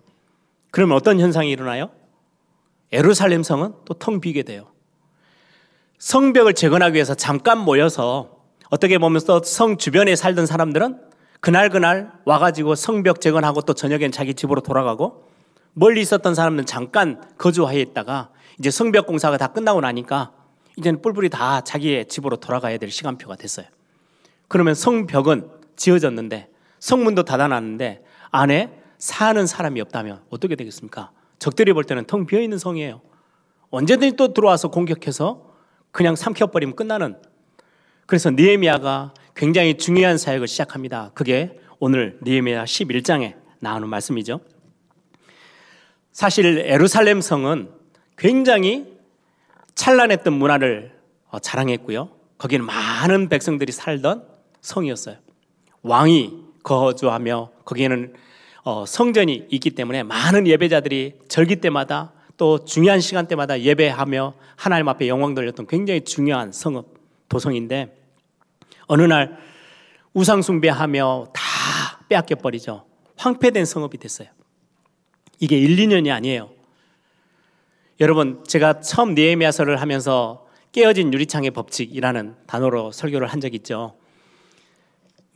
그러면 0.70 0.96
어떤 0.96 1.20
현상이 1.20 1.50
일어나요? 1.50 1.90
에루살렘 2.92 3.42
성은 3.42 3.72
또 3.84 3.94
텅 3.94 4.20
비게 4.20 4.42
돼요. 4.42 4.68
성벽을 5.98 6.54
재건하기 6.54 6.94
위해서 6.94 7.14
잠깐 7.14 7.58
모여서 7.58 8.36
어떻게 8.70 8.98
보면 8.98 9.22
또 9.26 9.40
성 9.42 9.76
주변에 9.76 10.14
살던 10.16 10.46
사람들은 10.46 11.00
그날 11.40 11.70
그날 11.70 12.12
와가지고 12.24 12.74
성벽 12.74 13.20
재건하고 13.20 13.62
또 13.62 13.72
저녁엔 13.74 14.12
자기 14.12 14.34
집으로 14.34 14.60
돌아가고 14.60 15.24
멀리 15.74 16.00
있었던 16.00 16.34
사람들은 16.34 16.66
잠깐 16.66 17.22
거주하에 17.38 17.80
있다가 17.80 18.30
이제 18.58 18.70
성벽 18.70 19.06
공사가 19.06 19.36
다 19.36 19.48
끝나고 19.48 19.80
나니까 19.80 20.32
이제는 20.78 21.02
뿔뿔이 21.02 21.28
다 21.30 21.60
자기의 21.62 22.06
집으로 22.08 22.36
돌아가야 22.36 22.78
될 22.78 22.90
시간표가 22.90 23.36
됐어요. 23.36 23.66
그러면 24.48 24.74
성벽은 24.74 25.50
지어졌는데 25.76 26.48
성문도 26.78 27.24
닫아놨는데 27.24 28.04
안에 28.30 28.82
사는 28.98 29.46
사람이 29.46 29.80
없다면 29.82 30.22
어떻게 30.30 30.56
되겠습니까? 30.56 31.10
적들이 31.38 31.72
볼 31.72 31.84
때는 31.84 32.06
텅 32.06 32.26
비어 32.26 32.40
있는 32.40 32.58
성이에요. 32.58 33.00
언제든지 33.70 34.16
또 34.16 34.32
들어와서 34.32 34.68
공격해서 34.68 35.54
그냥 35.90 36.16
삼켜버리면 36.16 36.76
끝나는. 36.76 37.16
그래서 38.06 38.30
니에미아가 38.30 39.14
굉장히 39.34 39.76
중요한 39.76 40.18
사역을 40.18 40.46
시작합니다. 40.46 41.10
그게 41.14 41.58
오늘 41.78 42.18
니에미아 42.22 42.64
11장에 42.64 43.34
나오는 43.60 43.88
말씀이죠. 43.88 44.40
사실 46.12 46.62
에루살렘 46.64 47.20
성은 47.20 47.70
굉장히 48.16 48.96
찬란했던 49.74 50.32
문화를 50.32 50.96
어, 51.28 51.38
자랑했고요. 51.38 52.08
거기는 52.38 52.64
많은 52.64 53.28
백성들이 53.28 53.72
살던 53.72 54.26
성이었어요. 54.60 55.16
왕이 55.82 56.44
거주하며 56.62 57.50
거기에는 57.64 58.14
어, 58.14 58.18
성전이 58.86 59.46
있기 59.50 59.70
때문에 59.70 60.02
많은 60.02 60.46
예배자들이 60.46 61.14
절기 61.28 61.56
때마다 61.56 62.12
또 62.36 62.64
중요한 62.64 63.00
시간대마다 63.00 63.60
예배하며 63.60 64.34
하나님 64.56 64.88
앞에 64.88 65.08
영광 65.08 65.34
돌렸던 65.34 65.66
굉장히 65.66 66.02
중요한 66.02 66.52
성읍 66.52 66.86
도성인데 67.28 67.96
어느 68.88 69.02
날 69.02 69.38
우상 70.12 70.42
숭배하며 70.42 71.28
다 71.32 71.42
빼앗겨 72.08 72.36
버리죠. 72.36 72.84
황폐된 73.16 73.64
성읍이 73.64 73.98
됐어요. 73.98 74.28
이게 75.38 75.58
1, 75.58 75.76
2년이 75.76 76.12
아니에요. 76.12 76.50
여러분, 78.00 78.42
제가 78.46 78.80
처음 78.80 79.14
니에미아서를 79.14 79.80
하면서 79.80 80.46
깨어진 80.72 81.12
유리창의 81.12 81.52
법칙이라는 81.52 82.36
단어로 82.46 82.92
설교를 82.92 83.28
한적 83.28 83.54
있죠. 83.54 83.96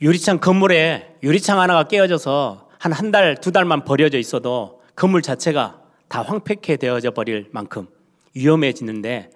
유리창 0.01 0.39
건물에 0.39 1.17
유리창 1.23 1.59
하나가 1.59 1.83
깨어져서 1.83 2.70
한 2.81 2.93
한 2.93 3.11
달, 3.11 3.39
두 3.39 3.51
달만 3.51 3.85
버려져 3.85 4.17
있어도 4.17 4.81
건물 4.95 5.21
자체가 5.21 5.79
다 6.07 6.23
황폐케 6.23 6.77
되어져 6.77 7.11
버릴 7.11 7.47
만큼 7.51 7.85
위험해지는데 8.33 9.29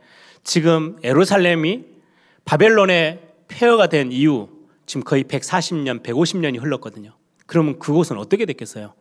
지금 0.43 0.97
에루살렘이 1.03 1.85
바벨론의 2.43 3.21
폐허가 3.47 3.85
된 3.85 4.11
이후 4.11 4.49
지금 4.87 5.03
거의 5.03 5.25
140년, 5.25 6.01
150년이 6.01 6.59
흘렀거든요. 6.59 7.13
그러면 7.45 7.77
그곳은 7.77 8.17
어떻게 8.17 8.47
됐겠어요? 8.47 8.95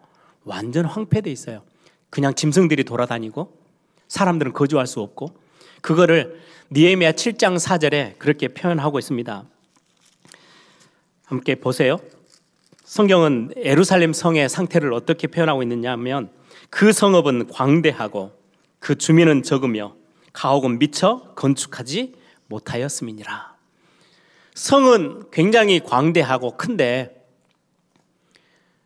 완전 0.44 0.84
황폐돼 0.84 1.32
있어요. 1.32 1.62
그냥 2.10 2.34
짐승들이 2.34 2.84
돌아다니고 2.84 3.50
사람들은 4.08 4.52
거주할 4.52 4.86
수 4.86 5.00
없고 5.00 5.38
그거를 5.80 6.38
니에미야 6.70 7.12
7장 7.12 7.58
4절에 7.58 8.18
그렇게 8.18 8.48
표현하고 8.48 8.98
있습니다. 8.98 9.44
함께 11.24 11.54
보세요. 11.54 11.98
성경은 12.84 13.54
에루살렘 13.56 14.12
성의 14.12 14.46
상태를 14.48 14.92
어떻게 14.92 15.26
표현하고 15.26 15.62
있느냐 15.62 15.92
하면 15.92 16.30
그 16.68 16.92
성읍은 16.92 17.48
광대하고 17.48 18.32
그 18.78 18.96
주민은 18.96 19.42
적으며 19.42 19.94
가옥은 20.34 20.78
미처 20.78 21.32
건축하지 21.34 22.14
못하였음이니라. 22.48 23.54
성은 24.54 25.30
굉장히 25.32 25.80
광대하고 25.80 26.58
큰데 26.58 27.26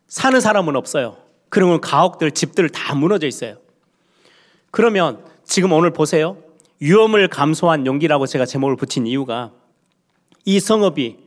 사는 0.07 0.39
사람은 0.39 0.77
없어요. 0.77 1.17
그러면 1.49 1.81
가옥들, 1.81 2.31
집들 2.31 2.69
다 2.69 2.95
무너져 2.95 3.27
있어요. 3.27 3.57
그러면 4.71 5.25
지금 5.43 5.73
오늘 5.73 5.91
보세요. 5.91 6.37
위험을 6.79 7.27
감소한 7.27 7.85
용기라고 7.85 8.27
제가 8.27 8.45
제목을 8.45 8.77
붙인 8.77 9.05
이유가 9.05 9.51
이 10.45 10.61
성읍이 10.61 11.17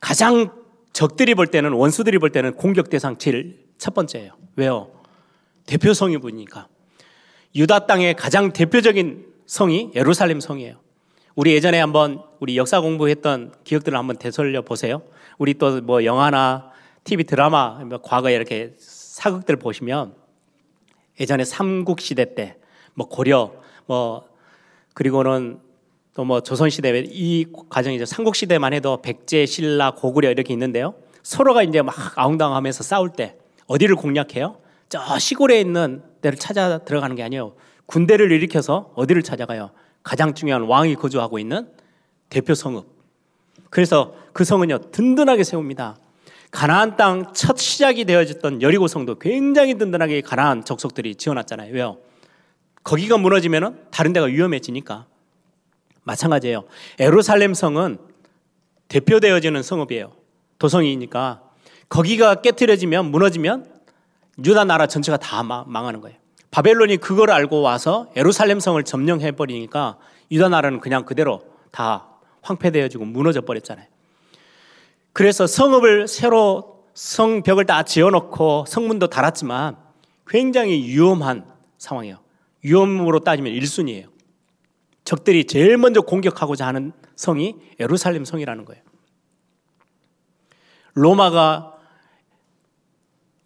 가장 0.00 0.63
적들이 0.94 1.34
볼 1.34 1.48
때는 1.48 1.72
원수들이 1.72 2.18
볼 2.18 2.30
때는 2.30 2.54
공격 2.54 2.88
대상 2.88 3.18
제일 3.18 3.66
첫 3.76 3.92
번째예요. 3.92 4.32
왜요? 4.56 4.90
대표 5.66 5.92
성이 5.92 6.16
보니까 6.16 6.68
유다 7.54 7.86
땅의 7.86 8.14
가장 8.14 8.52
대표적인 8.52 9.26
성이 9.44 9.90
예루살렘 9.94 10.40
성이에요. 10.40 10.76
우리 11.34 11.52
예전에 11.52 11.78
한번 11.80 12.22
우리 12.40 12.56
역사 12.56 12.80
공부했던 12.80 13.52
기억들을 13.64 13.98
한번 13.98 14.16
되살려 14.16 14.62
보세요. 14.62 15.02
우리 15.36 15.54
또 15.54 15.80
뭐 15.82 16.04
영화나 16.04 16.70
TV 17.02 17.24
드라마 17.24 17.80
뭐 17.84 17.98
과거에 17.98 18.34
이렇게 18.34 18.74
사극들 18.78 19.56
보시면 19.56 20.14
예전에 21.20 21.44
삼국 21.44 22.00
시대 22.00 22.34
때 22.34 22.56
뭐 22.94 23.08
고려 23.08 23.52
뭐 23.86 24.28
그리고는 24.94 25.58
또 26.14 26.24
뭐 26.24 26.40
조선 26.40 26.70
시대 26.70 27.02
이 27.06 27.46
과정이 27.68 27.98
죠. 27.98 28.04
삼국 28.04 28.36
시대만 28.36 28.72
해도 28.72 29.02
백제, 29.02 29.46
신라, 29.46 29.92
고구려 29.92 30.30
이렇게 30.30 30.52
있는데요. 30.52 30.94
서로가 31.22 31.62
이제 31.62 31.82
막 31.82 31.94
아웅당하면서 32.16 32.84
싸울 32.84 33.10
때 33.10 33.36
어디를 33.66 33.96
공략해요? 33.96 34.58
저 34.88 35.18
시골에 35.18 35.60
있는 35.60 36.02
데를 36.20 36.38
찾아 36.38 36.78
들어가는 36.78 37.16
게 37.16 37.22
아니에요. 37.22 37.54
군대를 37.86 38.30
일으켜서 38.30 38.92
어디를 38.94 39.22
찾아가요? 39.22 39.70
가장 40.02 40.34
중요한 40.34 40.62
왕이 40.62 40.94
거주하고 40.94 41.38
있는 41.38 41.68
대표 42.28 42.54
성읍. 42.54 42.86
그래서 43.70 44.14
그 44.32 44.44
성은요 44.44 44.90
든든하게 44.92 45.42
세웁니다. 45.42 45.96
가나안 46.52 46.96
땅 46.96 47.32
첫 47.34 47.58
시작이 47.58 48.04
되어졌던 48.04 48.62
여리고 48.62 48.86
성도 48.86 49.18
굉장히 49.18 49.74
든든하게 49.76 50.20
가나안 50.20 50.64
적속들이 50.64 51.16
지어놨잖아요. 51.16 51.74
왜요? 51.74 51.96
거기가 52.84 53.18
무너지면은 53.18 53.80
다른 53.90 54.12
데가 54.12 54.26
위험해지니까 54.26 55.06
마찬가지예요. 56.04 56.64
에루살렘 56.98 57.54
성은 57.54 57.98
대표되어지는 58.88 59.62
성읍이에요. 59.62 60.12
도성이니까 60.58 61.42
거기가 61.88 62.36
깨뜨려지면 62.36 63.10
무너지면 63.10 63.66
유다 64.44 64.64
나라 64.64 64.86
전체가 64.86 65.16
다 65.16 65.42
망하는 65.42 66.00
거예요. 66.00 66.16
바벨론이 66.50 66.98
그걸 66.98 67.30
알고 67.30 67.62
와서 67.62 68.10
에루살렘 68.14 68.60
성을 68.60 68.82
점령해 68.82 69.32
버리니까 69.32 69.98
유다 70.30 70.48
나라는 70.48 70.80
그냥 70.80 71.04
그대로 71.04 71.42
다 71.70 72.06
황폐되어지고 72.42 73.04
무너져 73.04 73.40
버렸잖아요. 73.40 73.86
그래서 75.12 75.46
성읍을 75.46 76.08
새로 76.08 76.84
성벽을 76.94 77.66
다 77.66 77.82
지어놓고 77.82 78.66
성문도 78.68 79.08
달았지만 79.08 79.76
굉장히 80.26 80.86
위험한 80.86 81.44
상황이에요. 81.78 82.18
위험으로 82.62 83.20
따지면 83.20 83.52
1순위예요. 83.52 84.13
적들이 85.04 85.44
제일 85.44 85.76
먼저 85.76 86.00
공격하고자 86.00 86.66
하는 86.66 86.92
성이 87.14 87.56
예루살렘 87.78 88.24
성이라는 88.24 88.64
거예요. 88.64 88.82
로마가 90.94 91.74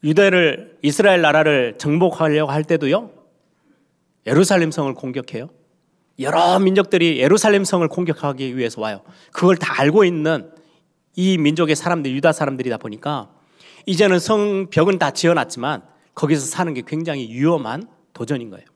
유대를 0.05 0.79
이스라엘 0.83 1.21
나라를 1.23 1.77
정복하려고 1.79 2.53
할 2.53 2.63
때도요. 2.63 3.11
예루살렘 4.27 4.71
성을 4.71 4.93
공격해요. 4.95 5.51
여러 6.21 6.59
민족들이 6.59 7.19
예루살렘 7.19 7.65
성을 7.65 7.87
공격하기 7.89 8.57
위해서 8.57 8.81
와요. 8.81 9.03
그걸 9.33 9.57
다 9.57 9.81
알고 9.81 10.05
있는 10.05 10.53
이 11.17 11.39
민족의 11.39 11.75
사람들, 11.75 12.13
유다 12.13 12.33
사람들이다 12.33 12.79
보니까 12.79 13.31
이제는 13.87 14.19
성 14.19 14.69
벽은 14.71 14.99
다 14.99 15.11
지어놨지만 15.11 15.83
거기서 16.15 16.47
사는 16.47 16.75
게 16.75 16.83
굉장히 16.87 17.29
위험한 17.33 17.89
도전인 18.13 18.51
거예요. 18.51 18.67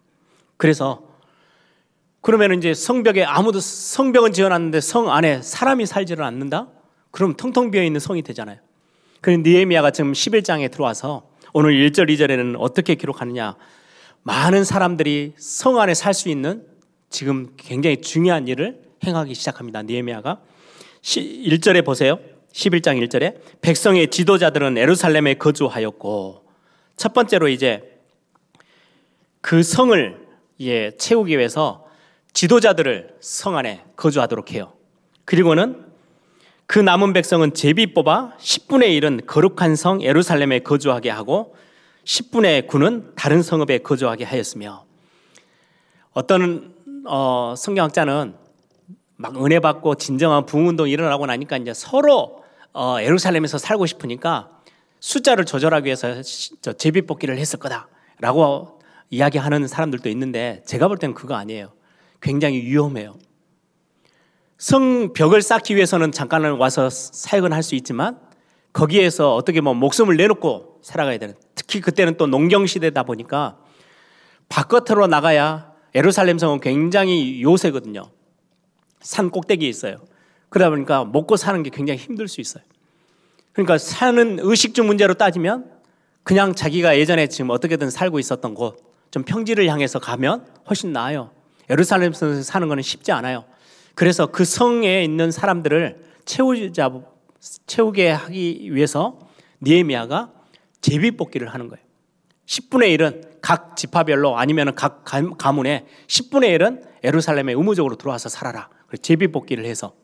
그래서 0.57 1.12
그러면 2.23 2.57
이제 2.57 2.73
성벽에 2.73 3.25
아무도 3.25 3.61
성벽은 3.61 4.33
지어놨는데 4.33 4.81
성 4.81 5.11
안에 5.11 5.43
사람이 5.43 5.87
살지를 5.87 6.25
않는다? 6.25 6.69
그럼 7.11 7.35
텅텅 7.37 7.71
비어 7.71 7.83
있는 7.83 8.01
성이 8.01 8.23
되잖아요. 8.23 8.59
그런데 9.21 9.51
니에미아가 9.51 9.91
지금 9.91 10.13
11장에 10.13 10.71
들어와서 10.71 11.29
오늘 11.53 11.73
1절, 11.73 12.09
2절에는 12.09 12.55
어떻게 12.59 12.95
기록하느냐? 12.95 13.57
많은 14.23 14.65
사람들이 14.65 15.35
성 15.37 15.79
안에 15.81 15.95
살 15.95 16.15
수 16.15 16.29
있는 16.29 16.65
지금 17.11 17.53
굉장히 17.57 18.01
중요한 18.01 18.47
일을 18.49 18.81
행하기 19.05 19.35
시작합니다. 19.35 19.83
니에미아가 19.83 20.41
1절에 21.03 21.85
보세요. 21.85 22.19
11장 22.53 23.05
1절에 23.09 23.61
백성의 23.61 24.09
지도자들은 24.09 24.79
에루살렘에 24.79 25.35
거주하였고 25.35 26.45
첫 26.97 27.13
번째로 27.13 27.49
이제 27.49 28.01
그 29.41 29.65
성을 29.65 30.23
예, 30.61 30.93
채우기 30.97 31.37
위해서 31.37 31.82
지도자들을 32.33 33.17
성 33.21 33.57
안에 33.57 33.85
거주하도록 33.97 34.53
해요. 34.53 34.73
그리고는 35.25 35.85
그 36.67 36.79
남은 36.79 37.13
백성은 37.13 37.55
제비 37.55 37.93
뽑아 37.93 38.37
10분의 38.39 38.99
1은 39.01 39.27
거룩한 39.27 39.77
성 39.77 40.03
예루살렘에 40.03 40.61
거주하게 40.61 41.11
하고 41.11 41.55
10분의 42.05 42.67
9는 42.67 43.15
다른 43.15 43.43
성읍에 43.43 43.79
거주하게 43.79 44.25
하였으며 44.25 44.85
어떤 46.13 46.75
어, 47.07 47.55
성경학자는 47.57 48.35
막 49.17 49.45
은혜 49.45 49.61
받고 49.61 49.97
진정한 49.97 50.47
부흥운동 50.47 50.89
일어나고 50.89 51.27
나니까 51.27 51.59
이제 51.59 51.75
서로 51.75 52.43
어, 52.73 52.97
예루살렘에서 53.01 53.59
살고 53.59 53.87
싶으니까 53.87 54.51
숫자를 55.01 55.45
조절하기 55.45 55.87
위해서 55.87 56.23
제비 56.23 57.03
뽑기를 57.03 57.39
했을 57.39 57.59
거다라고 57.59 58.81
이야기하는 59.11 59.69
사람들도 59.69 60.09
있는데 60.09 60.63
제가 60.65 60.89
볼 60.89 60.97
때는 60.97 61.15
그거 61.15 61.35
아니에요. 61.35 61.73
굉장히 62.23 62.63
위험해요. 62.63 63.17
성벽을 64.59 65.43
쌓기 65.43 65.75
위해서는 65.75 66.13
잠깐은 66.13 66.53
와서 66.53 66.89
사역은 66.89 67.53
할 67.53 67.63
수 67.63 67.75
있지만 67.75 68.19
거기에서 68.73 69.35
어떻게 69.35 69.61
뭐 69.61 69.75
목숨을 69.75 70.17
내놓고 70.17 70.81
살아가야 70.83 71.19
되는. 71.19 71.35
특히 71.55 71.81
그때는 71.81 72.17
또 72.17 72.27
농경 72.27 72.67
시대다 72.67 73.03
보니까 73.03 73.59
바깥으로 74.49 75.09
나가야 75.09 75.73
예루살렘 75.95 76.39
성은 76.39 76.61
굉장히 76.61 77.43
요새거든요. 77.43 78.11
산 79.01 79.31
꼭대기에 79.31 79.69
있어요. 79.69 79.97
그러다 80.49 80.71
보니까 80.71 81.05
먹고 81.05 81.37
사는 81.37 81.63
게 81.63 81.71
굉장히 81.71 81.99
힘들 81.99 82.29
수 82.29 82.41
있어요. 82.41 82.63
그러니까 83.53 83.79
사는 83.79 84.39
의식주 84.41 84.85
문제로 84.85 85.15
따지면 85.15 85.71
그냥 86.23 86.55
자기가 86.55 86.99
예전에 86.99 87.27
지금 87.27 87.51
어떻게든 87.51 87.91
살고 87.91 88.19
있었던 88.19 88.55
곳, 88.55 88.77
좀 89.11 89.25
평지를 89.25 89.69
향해서 89.69 89.99
가면 89.99 90.47
훨씬 90.69 90.93
나아요. 90.93 91.31
예루살렘에서 91.71 92.43
사는 92.43 92.69
거는 92.69 92.83
쉽지 92.83 93.13
않아요. 93.13 93.45
그래서 93.95 94.27
그 94.27 94.45
성에 94.45 95.05
있는 95.05 95.31
사람들을 95.31 96.05
채우자, 96.25 96.91
채우게 97.67 98.11
하기 98.11 98.75
위해서 98.75 99.19
니에미아가 99.63 100.33
제비 100.81 101.13
뽑기를 101.13 101.49
하는 101.49 101.69
거예요. 101.69 101.85
10분의 102.47 102.99
1은 102.99 103.41
각 103.41 103.77
지파별로 103.77 104.39
아니면 104.39 104.75
각 104.75 105.05
가문에 105.05 105.87
10분의 106.07 106.59
1은 106.59 106.85
예루살렘에 107.05 107.53
의무적으로 107.53 107.97
들어와서 107.97 108.29
살아라. 108.29 108.69
제비 109.01 109.29
뽑기를 109.29 109.65
해서. 109.65 109.95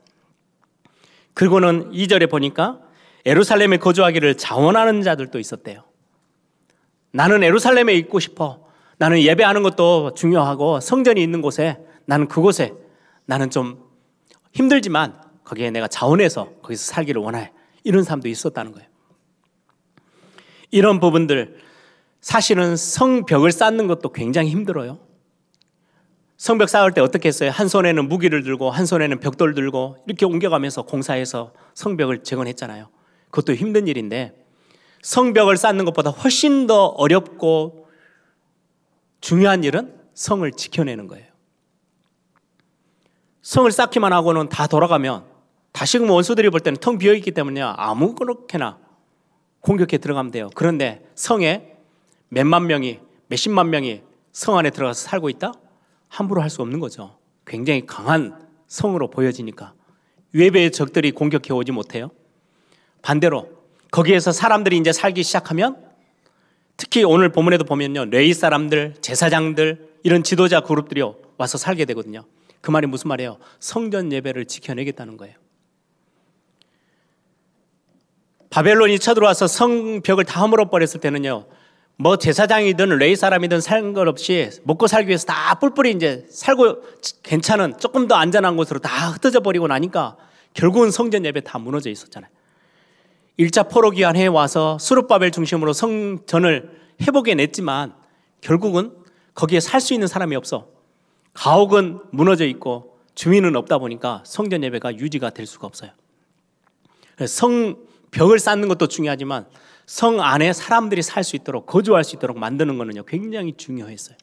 그리고는 1.34 1.92
2절에 1.92 2.30
보니까 2.30 2.80
예루살렘에 3.26 3.76
거주하기를 3.76 4.36
자원하는 4.36 5.02
자들도 5.02 5.38
있었대요. 5.38 5.84
나는 7.12 7.42
예루살렘에 7.42 7.94
있고 7.94 8.20
싶어. 8.20 8.67
나는 8.98 9.20
예배하는 9.20 9.62
것도 9.62 10.14
중요하고 10.14 10.80
성전이 10.80 11.22
있는 11.22 11.40
곳에 11.40 11.78
나는 12.04 12.26
그곳에 12.26 12.74
나는 13.26 13.50
좀 13.50 13.82
힘들지만 14.52 15.20
거기에 15.44 15.70
내가 15.70 15.88
자원해서 15.88 16.50
거기서 16.62 16.92
살기를 16.92 17.22
원해. 17.22 17.52
이런 17.84 18.02
사람도 18.02 18.28
있었다는 18.28 18.72
거예요. 18.72 18.88
이런 20.70 21.00
부분들 21.00 21.58
사실은 22.20 22.76
성벽을 22.76 23.52
쌓는 23.52 23.86
것도 23.86 24.12
굉장히 24.12 24.50
힘들어요. 24.50 24.98
성벽 26.36 26.68
쌓을 26.68 26.92
때 26.92 27.00
어떻게 27.00 27.28
했어요? 27.28 27.50
한 27.50 27.66
손에는 27.68 28.08
무기를 28.08 28.42
들고 28.42 28.70
한 28.70 28.84
손에는 28.86 29.20
벽돌 29.20 29.54
들고 29.54 29.96
이렇게 30.06 30.26
옮겨가면서 30.26 30.82
공사해서 30.82 31.52
성벽을 31.74 32.22
재건했잖아요. 32.22 32.88
그것도 33.30 33.54
힘든 33.54 33.88
일인데 33.88 34.44
성벽을 35.02 35.56
쌓는 35.56 35.84
것보다 35.84 36.10
훨씬 36.10 36.66
더 36.66 36.86
어렵고 36.86 37.77
중요한 39.20 39.64
일은 39.64 39.94
성을 40.14 40.50
지켜내는 40.52 41.06
거예요. 41.06 41.26
성을 43.42 43.70
쌓기만 43.70 44.12
하고는 44.12 44.48
다 44.48 44.66
돌아가면 44.66 45.24
다시금 45.72 46.10
원수들이 46.10 46.50
볼 46.50 46.60
때는 46.60 46.78
텅 46.80 46.98
비어 46.98 47.14
있기 47.14 47.30
때문에 47.30 47.62
아무렇게나 47.62 48.78
공격해 49.60 49.98
들어가면 49.98 50.32
돼요. 50.32 50.50
그런데 50.54 51.08
성에 51.14 51.76
몇만 52.28 52.66
명이 52.66 53.00
몇십만 53.28 53.70
명이 53.70 54.02
성 54.32 54.56
안에 54.58 54.70
들어가서 54.70 55.08
살고 55.08 55.28
있다? 55.30 55.52
함부로 56.08 56.40
할 56.42 56.50
수 56.50 56.62
없는 56.62 56.80
거죠. 56.80 57.18
굉장히 57.46 57.86
강한 57.86 58.46
성으로 58.66 59.08
보여지니까 59.10 59.74
외배의 60.32 60.72
적들이 60.72 61.12
공격해 61.12 61.52
오지 61.52 61.72
못해요. 61.72 62.10
반대로 63.02 63.48
거기에서 63.90 64.32
사람들이 64.32 64.76
이제 64.76 64.92
살기 64.92 65.22
시작하면 65.22 65.87
특히 66.78 67.02
오늘 67.02 67.28
본문에도 67.28 67.64
보면요. 67.64 68.06
레이 68.06 68.32
사람들, 68.32 68.94
제사장들 69.02 69.88
이런 70.04 70.22
지도자 70.22 70.60
그룹들이 70.60 71.02
와서 71.36 71.58
살게 71.58 71.84
되거든요. 71.86 72.24
그 72.60 72.70
말이 72.70 72.86
무슨 72.86 73.08
말이에요? 73.08 73.38
성전 73.58 74.12
예배를 74.12 74.46
지켜내겠다는 74.46 75.16
거예요. 75.16 75.34
바벨론이 78.48 79.00
쳐들어와서 79.00 79.48
성벽을 79.48 80.24
다 80.24 80.40
허물어 80.40 80.70
버렸을 80.70 81.00
때는요. 81.00 81.46
뭐 81.96 82.16
제사장이든 82.16 82.90
레이 82.98 83.16
사람이든 83.16 83.60
상관없이 83.60 84.48
먹고 84.62 84.86
살기 84.86 85.08
위해서 85.08 85.26
다 85.26 85.58
뿔뿔이 85.58 85.90
이제 85.90 86.26
살고 86.30 86.82
괜찮은 87.24 87.78
조금 87.80 88.06
더 88.06 88.14
안전한 88.14 88.56
곳으로 88.56 88.78
다 88.78 89.10
흩어져 89.10 89.40
버리고 89.40 89.66
나니까 89.66 90.16
결국은 90.54 90.92
성전 90.92 91.24
예배 91.26 91.40
다 91.40 91.58
무너져 91.58 91.90
있었잖아요. 91.90 92.30
1차 93.38 93.70
포로 93.70 93.90
기한에 93.90 94.26
와서 94.26 94.78
수르바벨 94.78 95.30
중심으로 95.30 95.72
성전을 95.72 96.76
회복해 97.00 97.34
냈지만 97.34 97.94
결국은 98.40 98.96
거기에 99.34 99.60
살 99.60 99.80
수 99.80 99.94
있는 99.94 100.08
사람이 100.08 100.34
없어. 100.34 100.68
가옥은 101.34 102.00
무너져 102.10 102.46
있고 102.46 102.98
주민은 103.14 103.54
없다 103.54 103.78
보니까 103.78 104.22
성전 104.26 104.64
예배가 104.64 104.96
유지가 104.98 105.30
될 105.30 105.46
수가 105.46 105.68
없어요. 105.68 105.90
성벽을 107.24 108.38
쌓는 108.40 108.68
것도 108.68 108.88
중요하지만 108.88 109.46
성 109.86 110.20
안에 110.20 110.52
사람들이 110.52 111.02
살 111.02 111.22
수 111.22 111.36
있도록 111.36 111.66
거주할 111.66 112.04
수 112.04 112.16
있도록 112.16 112.38
만드는 112.38 112.76
것은요 112.78 113.04
굉장히 113.04 113.54
중요했어요. 113.56 114.16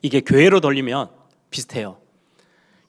이게 0.00 0.20
교회로 0.20 0.60
돌리면 0.60 1.10
비슷해요. 1.50 1.98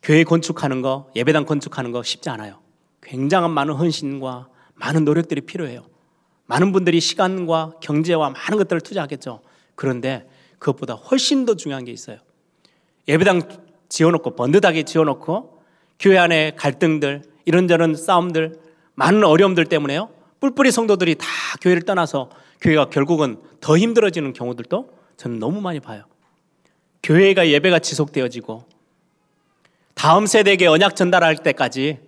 교회 0.02 0.24
건축하는 0.24 0.82
거, 0.82 1.12
예배당 1.16 1.46
건축하는 1.46 1.92
거 1.92 2.04
쉽지 2.04 2.30
않아요. 2.30 2.60
굉장한 3.02 3.52
많은 3.52 3.74
헌신과 3.76 4.48
많은 4.76 5.06
노력들이 5.06 5.42
필요해요. 5.42 5.86
많은 6.46 6.72
분들이 6.72 7.00
시간과 7.00 7.74
경제와 7.82 8.32
많은 8.32 8.58
것들을 8.58 8.82
투자하겠죠. 8.82 9.42
그런데 9.76 10.28
그것보다 10.60 10.94
훨씬 10.94 11.46
더 11.46 11.56
중요한 11.56 11.86
게 11.86 11.92
있어요. 11.92 12.18
예배당 13.08 13.42
지어놓고 13.90 14.36
번듯하게 14.36 14.84
지어놓고 14.84 15.62
교회 16.00 16.18
안에 16.18 16.54
갈등들 16.56 17.24
이런저런 17.46 17.96
싸움들 17.96 18.60
많은 18.96 19.24
어려움들 19.24 19.66
때문에요. 19.66 20.10
뿔뿔이 20.40 20.72
성도들이 20.72 21.16
다 21.16 21.28
교회를 21.62 21.84
떠나서 21.84 22.30
교회가 22.62 22.90
결국은 22.90 23.38
더 23.62 23.78
힘들어지는 23.78 24.34
경우들도 24.34 24.90
저는 25.18 25.40
너무 25.40 25.62
많이 25.62 25.80
봐요. 25.80 26.04
교회가 27.02 27.48
예배가 27.48 27.80
지속되어지고 27.80 28.66
다음 29.94 30.26
세대에게 30.26 30.68
언약 30.68 30.96
전달할 30.96 31.38
때까지 31.38 32.00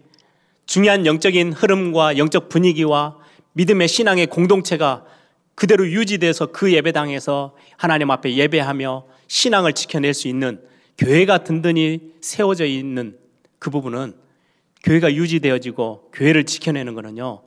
중요한 0.66 1.06
영적인 1.06 1.54
흐름과 1.54 2.18
영적 2.18 2.50
분위기와 2.50 3.18
믿음의 3.54 3.88
신앙의 3.88 4.28
공동체가 4.28 5.06
그대로 5.56 5.88
유지돼서 5.88 6.48
그 6.48 6.74
예배당에서 6.74 7.56
하나님 7.78 8.12
앞에 8.12 8.36
예배하며 8.36 9.06
신앙을 9.28 9.74
지켜낼 9.74 10.14
수 10.14 10.28
있는 10.28 10.62
교회가 10.98 11.40
든든히 11.40 12.14
세워져 12.22 12.66
있는 12.66 13.18
그 13.60 13.70
부분은 13.70 14.14
교회가 14.84 15.14
유지되어지고 15.14 16.12
교회를 16.14 16.46
지켜내는 16.46 16.94
것은요 16.94 17.42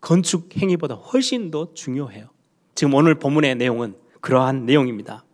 건축 0.00 0.56
행위보다 0.56 0.94
훨씬 0.94 1.50
더 1.50 1.74
중요해요. 1.74 2.28
지금 2.74 2.94
오늘 2.94 3.16
본문의 3.16 3.56
내용은 3.56 3.96
그러한 4.20 4.64
내용입니다. 4.64 5.24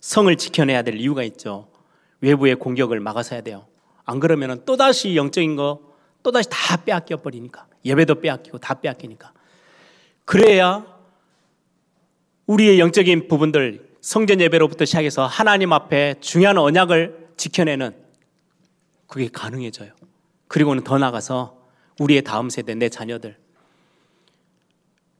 성을 0.00 0.34
지켜내야 0.36 0.82
될 0.82 0.96
이유가 0.96 1.22
있죠. 1.24 1.68
외부의 2.20 2.56
공격을 2.56 3.00
막아서야 3.00 3.40
돼요. 3.40 3.66
안 4.06 4.20
그러면 4.20 4.64
또다시 4.64 5.16
영적인 5.16 5.56
거 5.56 5.80
또다시 6.22 6.48
다 6.50 6.76
빼앗겨 6.78 7.18
버리니까. 7.18 7.66
예배도 7.84 8.20
빼앗기고 8.20 8.58
다 8.58 8.74
빼앗기니까. 8.74 9.32
그래야 10.24 10.86
우리의 12.46 12.80
영적인 12.80 13.28
부분들 13.28 13.96
성전 14.00 14.40
예배로부터 14.40 14.84
시작해서 14.84 15.26
하나님 15.26 15.72
앞에 15.72 16.14
중요한 16.20 16.58
언약을 16.58 17.30
지켜내는 17.36 17.94
그게 19.08 19.28
가능해져요. 19.28 19.90
그리고는 20.48 20.84
더 20.84 20.98
나가서 20.98 21.56
우리의 21.98 22.22
다음 22.22 22.50
세대 22.50 22.74
내 22.74 22.88
자녀들 22.88 23.36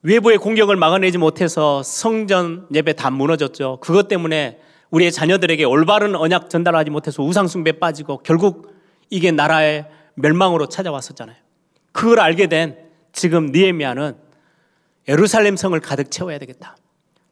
외부의 0.03 0.39
공격을 0.39 0.77
막아내지 0.77 1.19
못해서 1.19 1.83
성전 1.83 2.69
예배 2.73 2.93
다 2.93 3.11
무너졌죠. 3.11 3.79
그것 3.81 4.07
때문에 4.07 4.61
우리의 4.91 5.11
자녀들에게 5.11 5.65
올바른 5.65 6.15
언약 6.15 6.49
전달하지 6.49 6.91
못해서 6.91 7.25
우상 7.25 7.49
숭배 7.49 7.73
빠지고 7.73 8.19
결국 8.19 8.76
이게 9.11 9.31
나라의 9.31 9.87
멸망으로 10.15 10.69
찾아왔었잖아요. 10.69 11.37
그걸 11.93 12.21
알게 12.21 12.47
된 12.49 12.79
지금 13.13 13.47
니에미아는 13.53 14.17
예루살렘 15.09 15.57
성을 15.57 15.79
가득 15.81 16.11
채워야 16.11 16.39
되겠다. 16.39 16.77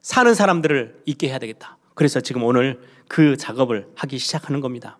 사는 0.01 0.33
사람들을 0.33 1.01
있게 1.05 1.29
해야 1.29 1.39
되겠다. 1.39 1.77
그래서 1.93 2.21
지금 2.21 2.43
오늘 2.43 2.81
그 3.07 3.37
작업을 3.37 3.87
하기 3.95 4.17
시작하는 4.17 4.61
겁니다. 4.61 4.97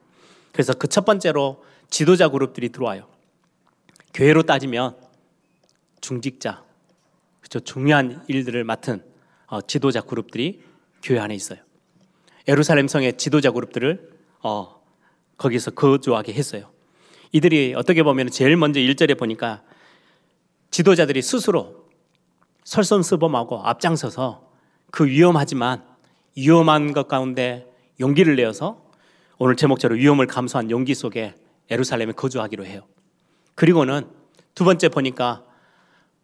그래서 0.51 0.73
그 0.73 0.87
첫 0.87 1.05
번째로 1.05 1.63
지도자 1.89 2.29
그룹들이 2.29 2.69
들어와요. 2.69 3.07
교회로 4.13 4.43
따지면 4.43 4.95
중직자, 6.01 6.63
그렇죠. 7.41 7.59
중요한 7.59 8.23
일들을 8.27 8.63
맡은 8.63 9.03
어, 9.47 9.61
지도자 9.61 10.01
그룹들이 10.01 10.63
교회 11.03 11.19
안에 11.19 11.35
있어요. 11.35 11.59
예루살렘 12.47 12.87
성의 12.87 13.17
지도자 13.17 13.51
그룹들을 13.51 14.09
어, 14.41 14.74
거기서 15.37 15.71
거주하게 15.71 16.33
했어요. 16.33 16.71
이들이 17.31 17.73
어떻게 17.75 18.03
보면 18.03 18.29
제일 18.29 18.55
먼저 18.55 18.79
1절에 18.79 19.17
보니까 19.17 19.61
지도자들이 20.71 21.21
스스로 21.21 21.85
설선스범하고 22.63 23.61
앞장서서 23.63 24.49
그 24.91 25.05
위험하지만 25.05 25.83
위험한 26.37 26.93
것 26.93 27.07
가운데 27.07 27.67
용기를 27.99 28.35
내어서 28.35 28.83
오늘 29.37 29.55
제목처럼 29.55 29.97
위험을 29.97 30.27
감수한 30.27 30.71
용기 30.71 30.95
속에 30.95 31.35
예루살렘에 31.69 32.11
거주하기로 32.13 32.65
해요. 32.65 32.87
그리고는 33.55 34.07
두 34.53 34.63
번째 34.63 34.89
보니까 34.89 35.43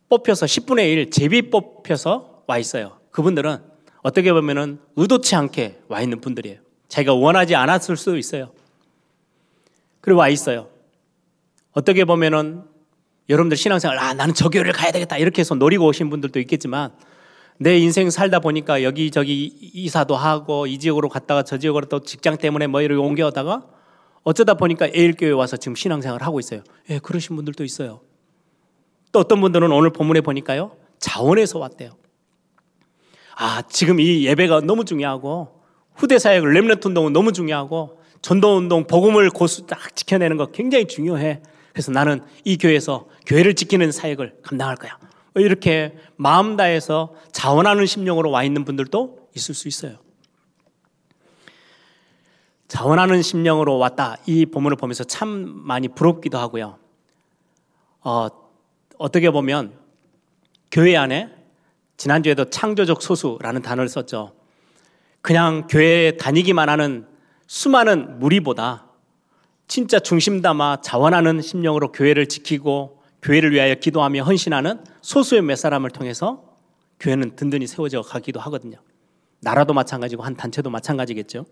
뽑혀서 0.10 0.46
10분의 0.46 0.92
1 0.92 1.12
제비 1.12 1.50
뽑혀서 1.50 2.44
와 2.48 2.58
있어요. 2.58 3.00
그분들은 3.12 3.58
어떻게 4.04 4.34
보면은 4.34 4.80
의도치 4.96 5.36
않게 5.36 5.82
와 5.88 6.02
있는 6.02 6.22
분들이에요. 6.22 6.60
자기가 6.88 7.14
원하지 7.14 7.56
않았을 7.56 7.96
수도 7.96 8.18
있어요. 8.18 8.52
그리고 10.02 10.20
와 10.20 10.30
있어요. 10.30 10.68
어떻게 11.72 12.04
보면은 12.04 12.64
여러분들 13.30 13.56
신앙생활 13.56 13.98
아 13.98 14.14
나는 14.14 14.34
저 14.34 14.50
교회를 14.50 14.74
가야 14.74 14.92
되겠다 14.92 15.18
이렇게 15.18 15.40
해서 15.40 15.56
노리고 15.56 15.86
오신 15.86 16.10
분들도 16.10 16.40
있겠지만 16.42 16.92
내 17.58 17.78
인생 17.78 18.10
살다 18.10 18.40
보니까 18.40 18.84
여기저기 18.84 19.46
이사도 19.46 20.16
하고 20.16 20.68
이 20.68 20.80
지역으로 20.80 21.10
갔다가 21.10 21.44
저 21.44 21.58
지역으로 21.58 21.86
또 21.86 22.02
직장 22.02 22.38
때문에 22.38 22.68
뭐 22.68 22.82
이렇게 22.82 23.00
옮겨다가 23.00 23.68
어쩌다 24.24 24.56
보니까 24.56 24.88
에일교회 24.88 25.32
와서 25.32 25.58
지금 25.58 25.76
신앙생활을 25.76 26.26
하고 26.26 26.40
있어요. 26.40 26.64
예, 26.90 27.00
그러신 27.00 27.36
분들도 27.36 27.64
있어요. 27.64 28.02
또 29.12 29.20
어떤 29.20 29.42
분들은 29.42 29.72
오늘 29.72 29.92
본문에 29.92 30.22
보니까요. 30.22 30.76
자원에서 31.00 31.60
왔대요. 31.60 31.92
아, 33.36 33.62
지금 33.70 34.00
이 34.00 34.26
예배가 34.26 34.62
너무 34.62 34.86
중요하고 34.86 35.62
후대 35.96 36.20
사역 36.20 36.46
렘넌트 36.46 36.88
운동은 36.88 37.14
너무 37.14 37.32
중요하고 37.32 38.01
전도 38.22 38.58
운동 38.58 38.86
복음을 38.86 39.30
고수 39.30 39.66
딱 39.66 39.96
지켜내는 39.96 40.38
거 40.38 40.48
굉장히 40.48 40.88
중요해. 40.88 41.42
그래서 41.74 41.92
나는 41.92 42.22
이 42.44 42.58
교회에서 42.58 43.08
교회를 43.26 43.56
지키는 43.56 43.92
사역을 43.92 44.40
감당할 44.44 44.76
거야. 44.76 44.98
이렇게 45.36 45.98
마음 46.18 46.58
다해서 46.58 47.16
자원하는 47.32 47.86
심령으로 47.86 48.30
와 48.32 48.44
있는 48.44 48.66
분들도 48.66 49.30
있을 49.36 49.56
수 49.56 49.68
있어요. 49.68 49.98
자원하는 52.68 53.22
심령으로 53.22 53.78
왔다. 53.78 54.18
이 54.26 54.46
본문을 54.46 54.78
보면서 54.78 55.04
참 55.04 55.30
많이 55.30 55.88
부럽기도 55.88 56.38
하고요. 56.38 56.78
어, 58.02 58.28
어떻게 58.98 59.30
보면 59.32 59.74
교회 60.70 60.96
안에 60.96 61.30
지난주에도 61.98 62.46
창조적 62.46 63.02
소수라는 63.02 63.62
단어를 63.62 63.90
썼죠. 63.90 64.34
그냥 65.22 65.68
교회에 65.68 66.18
다니기만 66.18 66.70
하는 66.70 67.08
수많은 67.52 68.18
무리보다 68.18 68.86
진짜 69.68 70.00
중심 70.00 70.42
담아 70.42 70.80
자원하는 70.80 71.42
심령으로 71.42 71.92
교회를 71.92 72.28
지키고 72.28 73.04
교회를 73.22 73.52
위하여 73.52 73.76
기도하며 73.76 74.24
헌신하는 74.24 74.82
소수의 75.02 75.42
몇 75.42 75.58
사람을 75.58 75.90
통해서 75.90 76.46
교회는 77.02 77.36
든든히 77.36 77.68
세워져 77.68 78.04
가기도 78.04 78.40
하거든요. 78.40 78.78
나라도 79.42 79.74
마찬가지고 79.74 80.24
한 80.24 80.38
단체도 80.38 80.70
마찬가지겠죠. 80.70 81.46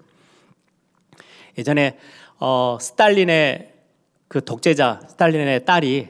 예전에 1.58 2.00
어, 2.40 2.78
스탈린의 2.80 3.74
그 4.30 4.46
독재자 4.46 5.02
스탈린의 5.06 5.66
딸이 5.66 6.08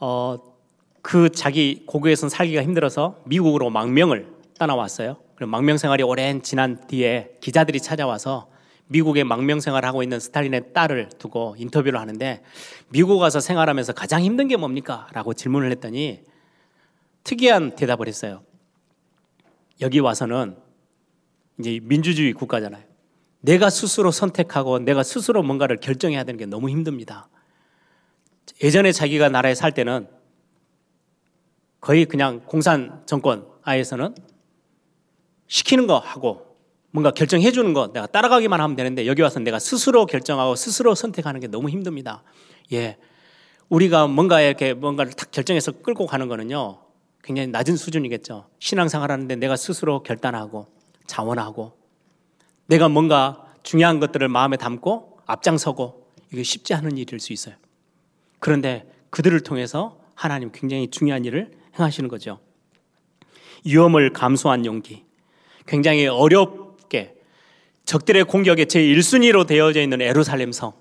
어, 0.00 0.38
그 1.00 1.30
자기 1.30 1.84
고국에선 1.86 2.28
살기가 2.28 2.60
힘들어서 2.60 3.20
미국으로 3.26 3.70
망명을 3.70 4.26
떠나왔어요. 4.58 5.18
그럼 5.36 5.50
망명 5.50 5.76
생활이 5.76 6.02
오랜 6.02 6.42
지난 6.42 6.88
뒤에 6.88 7.36
기자들이 7.40 7.78
찾아와서 7.80 8.55
미국에 8.88 9.24
망명 9.24 9.60
생활을 9.60 9.88
하고 9.88 10.02
있는 10.02 10.20
스탈린의 10.20 10.72
딸을 10.72 11.10
두고 11.18 11.56
인터뷰를 11.58 11.98
하는데 11.98 12.42
미국 12.88 13.18
가서 13.18 13.40
생활하면서 13.40 13.92
가장 13.92 14.22
힘든 14.22 14.48
게 14.48 14.56
뭡니까? 14.56 15.08
라고 15.12 15.34
질문을 15.34 15.70
했더니 15.72 16.22
특이한 17.24 17.74
대답을 17.74 18.06
했어요. 18.06 18.42
여기 19.80 19.98
와서는 19.98 20.56
이제 21.58 21.80
민주주의 21.82 22.32
국가잖아요. 22.32 22.84
내가 23.40 23.70
스스로 23.70 24.10
선택하고 24.10 24.78
내가 24.78 25.02
스스로 25.02 25.42
뭔가를 25.42 25.78
결정해야 25.78 26.24
되는 26.24 26.38
게 26.38 26.46
너무 26.46 26.70
힘듭니다. 26.70 27.28
예전에 28.62 28.92
자기가 28.92 29.28
나라에 29.28 29.54
살 29.54 29.72
때는 29.72 30.08
거의 31.80 32.04
그냥 32.04 32.40
공산 32.46 33.02
정권 33.06 33.46
하에서는 33.62 34.14
시키는 35.48 35.86
거 35.86 35.98
하고 35.98 36.45
뭔가 36.96 37.10
결정해 37.10 37.52
주는 37.52 37.74
거 37.74 37.92
내가 37.92 38.06
따라가기만 38.06 38.58
하면 38.58 38.74
되는데 38.74 39.06
여기 39.06 39.20
와서 39.20 39.38
내가 39.38 39.58
스스로 39.58 40.06
결정하고 40.06 40.56
스스로 40.56 40.94
선택하는 40.94 41.40
게 41.40 41.46
너무 41.46 41.68
힘듭니다. 41.68 42.22
예. 42.72 42.96
우리가 43.68 44.06
뭔가 44.06 44.40
이렇게 44.40 44.72
뭔가를 44.72 45.12
탁 45.12 45.30
결정해서 45.30 45.72
끌고 45.72 46.06
가는 46.06 46.26
거는요. 46.26 46.78
굉장히 47.22 47.48
낮은 47.48 47.76
수준이겠죠. 47.76 48.48
신앙생활 48.60 49.12
하는데 49.12 49.36
내가 49.36 49.56
스스로 49.56 50.02
결단하고 50.02 50.68
자원하고 51.06 51.76
내가 52.64 52.88
뭔가 52.88 53.44
중요한 53.62 54.00
것들을 54.00 54.26
마음에 54.28 54.56
담고 54.56 55.18
앞장서고 55.26 56.06
이게 56.32 56.42
쉽지 56.42 56.72
않은 56.72 56.96
일일 56.96 57.20
수 57.20 57.34
있어요. 57.34 57.56
그런데 58.38 58.90
그들을 59.10 59.38
통해서 59.40 60.00
하나님 60.14 60.50
굉장히 60.50 60.88
중요한 60.88 61.26
일을 61.26 61.50
행하시는 61.78 62.08
거죠. 62.08 62.38
위험을 63.66 64.14
감수한 64.14 64.64
용기. 64.64 65.04
굉장히 65.66 66.06
어렵 66.06 66.65
게 66.88 67.14
적들의 67.84 68.24
공격에 68.24 68.64
제 68.64 68.80
1순위로 68.80 69.46
되어져 69.46 69.80
있는 69.80 70.00
에루살렘 70.02 70.52
성. 70.52 70.72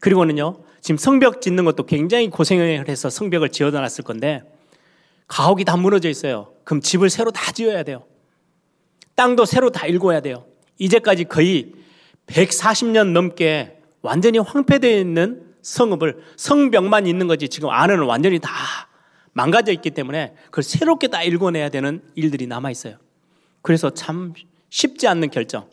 그리고는요, 0.00 0.60
지금 0.80 0.96
성벽 0.96 1.40
짓는 1.40 1.64
것도 1.64 1.86
굉장히 1.86 2.30
고생을 2.30 2.88
해서 2.88 3.10
성벽을 3.10 3.50
지어다 3.50 3.80
놨을 3.80 4.04
건데, 4.04 4.42
가옥이 5.28 5.64
다 5.64 5.76
무너져 5.76 6.08
있어요. 6.08 6.52
그럼 6.64 6.80
집을 6.80 7.10
새로 7.10 7.30
다 7.30 7.52
지어야 7.52 7.82
돼요. 7.82 8.04
땅도 9.14 9.44
새로 9.44 9.70
다 9.70 9.86
일궈야 9.86 10.20
돼요. 10.20 10.46
이제까지 10.78 11.24
거의 11.24 11.72
140년 12.26 13.12
넘게 13.12 13.80
완전히 14.02 14.38
황폐되어 14.38 14.98
있는 14.98 15.42
성읍을 15.62 16.22
성벽만 16.36 17.06
있는 17.06 17.26
거지 17.26 17.48
지금 17.48 17.68
안에는 17.70 18.04
완전히 18.04 18.38
다 18.38 18.50
망가져 19.32 19.72
있기 19.72 19.90
때문에 19.90 20.34
그걸 20.46 20.64
새롭게 20.64 21.08
다 21.08 21.22
읽어내야 21.22 21.68
되는 21.68 22.02
일들이 22.14 22.46
남아 22.46 22.70
있어요. 22.70 22.96
그래서 23.62 23.90
참 23.90 24.34
쉽지 24.70 25.06
않는 25.08 25.30
결정. 25.30 25.68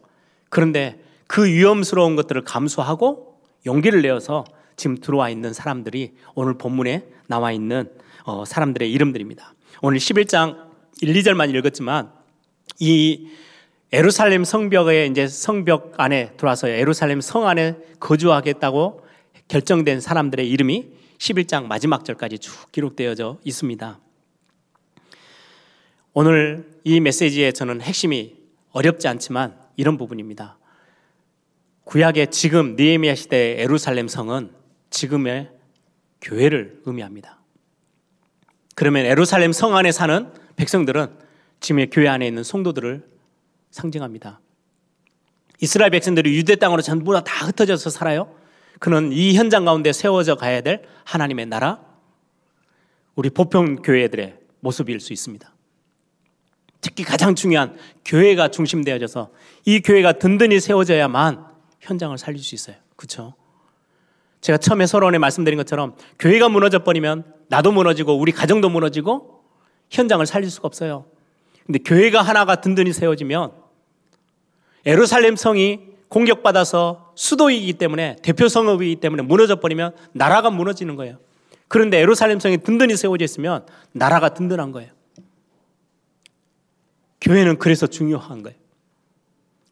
그런데 0.49 0.99
그 1.27 1.45
위험스러운 1.45 2.15
것들을 2.15 2.43
감수하고 2.43 3.39
용기를 3.65 4.01
내어서 4.01 4.45
지금 4.77 4.97
들어와 4.97 5.29
있는 5.29 5.53
사람들이 5.53 6.13
오늘 6.35 6.57
본문에 6.57 7.05
나와 7.27 7.51
있는 7.51 7.89
어, 8.23 8.45
사람들의 8.45 8.91
이름들입니다. 8.91 9.53
오늘 9.81 9.97
11장 9.97 10.65
1, 11.01 11.13
2절만 11.13 11.53
읽었지만 11.55 12.11
이 12.79 13.27
에루살렘 13.91 14.43
성벽에 14.43 15.05
이제 15.05 15.27
성벽 15.27 15.93
안에 15.97 16.33
들어와서 16.37 16.67
에루살렘 16.67 17.21
성 17.21 17.47
안에 17.47 17.75
거주하겠다고 17.99 19.05
결정된 19.47 20.01
사람들의 20.01 20.49
이름이 20.49 20.89
11장 21.17 21.67
마지막 21.67 22.03
절까지 22.03 22.39
쭉 22.39 22.71
기록되어져 22.71 23.37
있습니다. 23.43 23.99
오늘 26.13 26.69
이 26.83 26.99
메시지에 26.99 27.51
저는 27.51 27.81
핵심이 27.81 28.34
어렵지 28.75 29.07
않지만 29.07 29.57
이런 29.77 29.97
부분입니다. 29.97 30.57
구약의 31.85 32.29
지금 32.31 32.75
니에미아 32.75 33.15
시대의 33.15 33.61
에루살렘 33.61 34.09
성은 34.09 34.51
지금의 34.89 35.49
교회를 36.21 36.81
의미합니다. 36.85 37.39
그러면 38.75 39.05
에루살렘 39.05 39.53
성 39.53 39.77
안에 39.77 39.93
사는 39.93 40.29
백성들은 40.57 41.07
지금의 41.61 41.89
교회 41.89 42.09
안에 42.09 42.27
있는 42.27 42.43
성도들을 42.43 43.07
상징합니다. 43.71 44.41
이스라엘 45.61 45.89
백성들이 45.91 46.35
유대 46.35 46.57
땅으로 46.57 46.81
전부 46.81 47.13
다 47.23 47.45
흩어져서 47.45 47.89
살아요. 47.89 48.35
그는 48.79 49.13
이 49.13 49.35
현장 49.35 49.63
가운데 49.63 49.93
세워져 49.93 50.35
가야 50.35 50.59
될 50.59 50.83
하나님의 51.05 51.45
나라, 51.45 51.81
우리 53.15 53.29
보편 53.29 53.81
교회들의 53.81 54.37
모습일 54.59 54.99
수 54.99 55.13
있습니다. 55.13 55.54
특히 56.85 57.03
가장 57.03 57.33
중요한 57.33 57.75
교회가 58.05 58.49
중심되어져서 58.49 59.31
이 59.65 59.79
교회가 59.79 60.13
든든히 60.13 60.59
세워져야만 60.59 61.43
현장을 61.81 62.15
살릴 62.19 62.43
수 62.43 62.53
있어요. 62.53 62.75
그렇죠? 62.95 63.33
제가 64.41 64.59
처음에 64.59 64.85
서론에 64.85 65.17
말씀드린 65.17 65.57
것처럼 65.57 65.95
교회가 66.19 66.47
무너져 66.47 66.83
버리면 66.83 67.23
나도 67.47 67.71
무너지고 67.71 68.13
우리 68.19 68.31
가정도 68.31 68.69
무너지고 68.69 69.41
현장을 69.89 70.23
살릴 70.27 70.51
수가 70.51 70.67
없어요. 70.67 71.05
근데 71.65 71.79
교회가 71.79 72.21
하나가 72.21 72.61
든든히 72.61 72.93
세워지면 72.93 73.53
에루살렘 74.85 75.35
성이 75.35 75.79
공격받아서 76.09 77.13
수도이기 77.15 77.73
때문에 77.73 78.17
대표 78.21 78.47
성읍이기 78.47 78.97
때문에 78.97 79.23
무너져 79.23 79.59
버리면 79.59 79.95
나라가 80.11 80.51
무너지는 80.51 80.95
거예요. 80.95 81.17
그런데 81.67 81.97
에루살렘 81.97 82.39
성이 82.39 82.59
든든히 82.59 82.95
세워져 82.95 83.25
있으면 83.25 83.65
나라가 83.91 84.35
든든한 84.35 84.71
거예요. 84.71 84.91
교회는 87.25 87.57
그래서 87.57 87.87
중요한 87.87 88.43
거예요. 88.43 88.57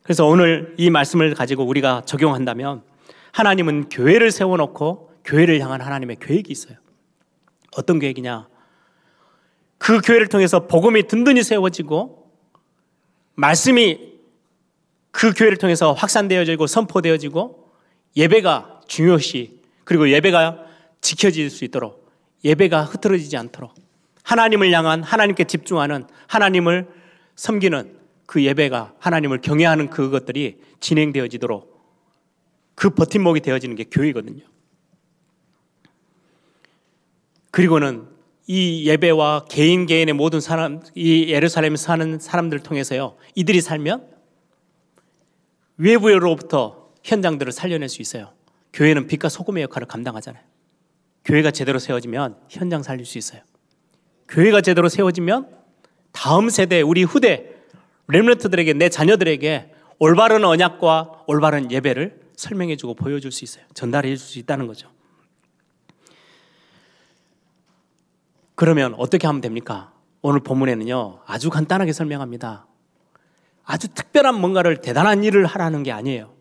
그래서 0.02 0.26
오늘 0.26 0.74
이 0.78 0.90
말씀을 0.90 1.36
가지고 1.36 1.64
우리가 1.66 2.02
적용한다면 2.06 2.82
하나님은 3.32 3.90
교회를 3.90 4.32
세워놓고 4.32 5.14
교회를 5.24 5.62
향한 5.62 5.80
하나님의 5.80 6.18
계획이 6.20 6.52
있어요. 6.52 6.78
어떤 7.78 8.00
계획이냐? 8.00 8.48
그 9.78 10.02
교회를 10.02 10.28
통해서 10.28 10.66
복음이 10.68 11.08
든든히 11.08 11.44
세워지고 11.44 12.32
말씀이 13.36 14.14
그 15.12 15.32
교회를 15.32 15.58
통해서 15.58 15.94
확산되어지고 15.94 16.66
선포되어지고 16.66 17.72
예배가 18.18 18.82
중요시 18.88 19.62
그리고 19.84 20.10
예배가 20.10 20.66
지켜질 21.02 21.52
수 21.52 21.66
있도록 21.66 22.12
예배가 22.44 22.84
흐트러지지 22.84 23.38
않도록 23.38 23.76
하나님을 24.24 24.72
향한 24.72 25.04
하나님께 25.04 25.44
집중하는 25.44 26.08
하나님을 26.28 27.03
섬기는 27.36 27.98
그 28.26 28.44
예배가 28.44 28.96
하나님을 29.00 29.42
경외하는 29.42 29.90
그것들이 29.90 30.60
진행되어지도록 30.80 31.74
그 32.76 32.90
버팀목이 32.90 33.42
되어지는 33.42 33.76
게 33.76 33.84
교회거든요. 33.86 34.44
그리고는 37.52 38.08
이 38.48 38.90
예배와 38.90 39.46
개인 39.50 39.86
개인의 39.86 40.14
모든 40.14 40.42
사람, 40.42 40.82
이 40.96 41.30
예루살렘에 41.30 41.76
사는 41.78 42.20
사람들 42.20 42.60
통해서요, 42.60 43.16
이들이 43.36 43.62
살면 43.62 44.08
외부로부터 45.78 46.92
현장들을 47.04 47.52
살려낼 47.52 47.90
수 47.90 48.02
있어요. 48.02 48.34
교회는 48.74 49.08
빛과 49.08 49.30
소금의 49.30 49.64
역할을 49.64 49.88
감당하잖아요. 49.88 50.44
교회가 51.26 51.52
제대로 51.52 51.80
세워지면 51.80 52.38
현장 52.50 52.84
살릴 52.84 53.06
수 53.06 53.18
있어요. 53.18 53.42
교회가 54.28 54.62
제대로 54.62 54.90
세워지면 54.90 55.63
다음 56.14 56.50
세대, 56.50 56.82
우리 56.82 57.04
후대, 57.04 57.54
렘런트들에게, 58.08 58.74
내 58.74 58.88
자녀들에게 58.88 59.74
올바른 60.00 60.46
언약과 60.46 61.24
올바른 61.28 61.70
예배를 61.72 62.22
설명해주고 62.36 62.94
보여줄 62.96 63.32
수 63.32 63.44
있어요. 63.44 63.66
전달해 63.74 64.16
줄 64.16 64.18
수 64.18 64.40
있다는 64.40 64.68
거죠. 64.68 64.90
그러면 68.56 68.96
어떻게 68.98 69.28
하면 69.28 69.42
됩니까? 69.42 69.92
오늘 70.22 70.40
본문에는요, 70.40 71.20
아주 71.26 71.50
간단하게 71.50 71.92
설명합니다. 71.92 72.68
아주 73.66 73.88
특별한 73.88 74.40
뭔가를 74.40 74.78
대단한 74.78 75.24
일을 75.24 75.46
하라는 75.46 75.84
게 75.84 75.92
아니에요. 75.92 76.34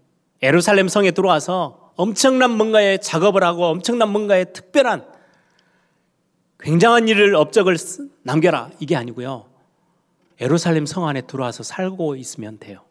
에루살렘 0.42 0.88
성에 0.88 1.12
들어와서 1.12 1.92
엄청난 1.96 2.50
뭔가의 2.56 3.00
작업을 3.00 3.42
하고 3.44 3.66
엄청난 3.66 4.10
뭔가의 4.10 4.52
특별한 4.52 5.06
굉장한 6.60 7.08
일을 7.08 7.34
업적을 7.34 7.76
남겨라 8.22 8.70
이게 8.80 8.96
아니고요. 8.96 9.51
에루살렘 10.40 10.86
성 10.86 11.06
안에 11.06 11.22
들어와서 11.22 11.62
살고 11.62 12.16
있으면 12.16 12.58
돼요. 12.58 12.84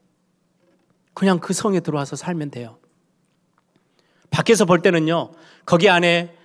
그냥 1.13 1.39
그 1.39 1.53
성에 1.53 1.79
들어와서 1.79 2.15
살면 2.15 2.51
돼요. 2.51 2.77
밖에서 4.29 4.65
볼 4.65 4.81
때는요. 4.81 5.31
거기 5.65 5.89
안에 5.89 6.35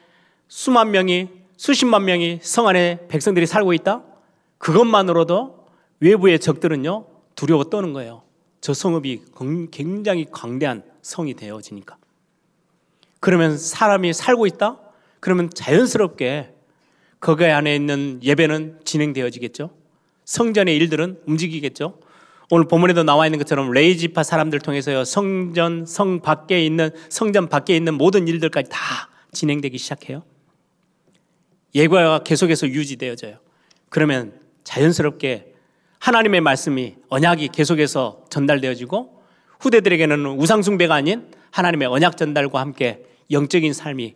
수만 0.48 0.90
명이 0.90 1.28
수십만 1.56 2.04
명이 2.04 2.40
성 2.42 2.66
안에 2.68 3.06
백성들이 3.08 3.46
살고 3.46 3.72
있다. 3.72 4.02
그것만으로도 4.58 5.66
외부의 6.00 6.38
적들은요. 6.38 7.06
두려워 7.34 7.64
떠는 7.64 7.92
거예요. 7.92 8.22
저 8.60 8.74
성읍이 8.74 9.22
굉장히 9.70 10.26
광대한 10.30 10.82
성이 11.02 11.34
되어지니까. 11.34 11.96
그러면 13.20 13.56
사람이 13.56 14.12
살고 14.12 14.46
있다? 14.46 14.80
그러면 15.20 15.50
자연스럽게 15.50 16.54
거기 17.20 17.44
안에 17.44 17.74
있는 17.74 18.20
예배는 18.22 18.80
진행되어지겠죠. 18.84 19.70
성전의 20.26 20.76
일들은 20.76 21.20
움직이겠죠. 21.26 21.98
오늘 22.50 22.68
본문에도 22.68 23.02
나와 23.02 23.26
있는 23.26 23.38
것처럼 23.38 23.70
레이지파 23.70 24.22
사람들 24.22 24.60
통해서요 24.60 25.04
성전 25.04 25.86
성 25.86 26.20
밖에 26.20 26.64
있는 26.64 26.90
성전 27.08 27.48
밖에 27.48 27.74
있는 27.74 27.94
모든 27.94 28.28
일들까지 28.28 28.68
다 28.70 29.08
진행되기 29.32 29.78
시작해요. 29.78 30.22
예과가 31.74 32.20
계속해서 32.24 32.68
유지되어져요. 32.68 33.38
그러면 33.88 34.38
자연스럽게 34.64 35.54
하나님의 35.98 36.40
말씀이 36.40 36.96
언약이 37.08 37.48
계속해서 37.48 38.24
전달되어지고 38.30 39.22
후대들에게는 39.60 40.26
우상숭배가 40.26 40.94
아닌 40.94 41.30
하나님의 41.50 41.88
언약 41.88 42.16
전달과 42.16 42.60
함께 42.60 43.04
영적인 43.30 43.72
삶이 43.72 44.14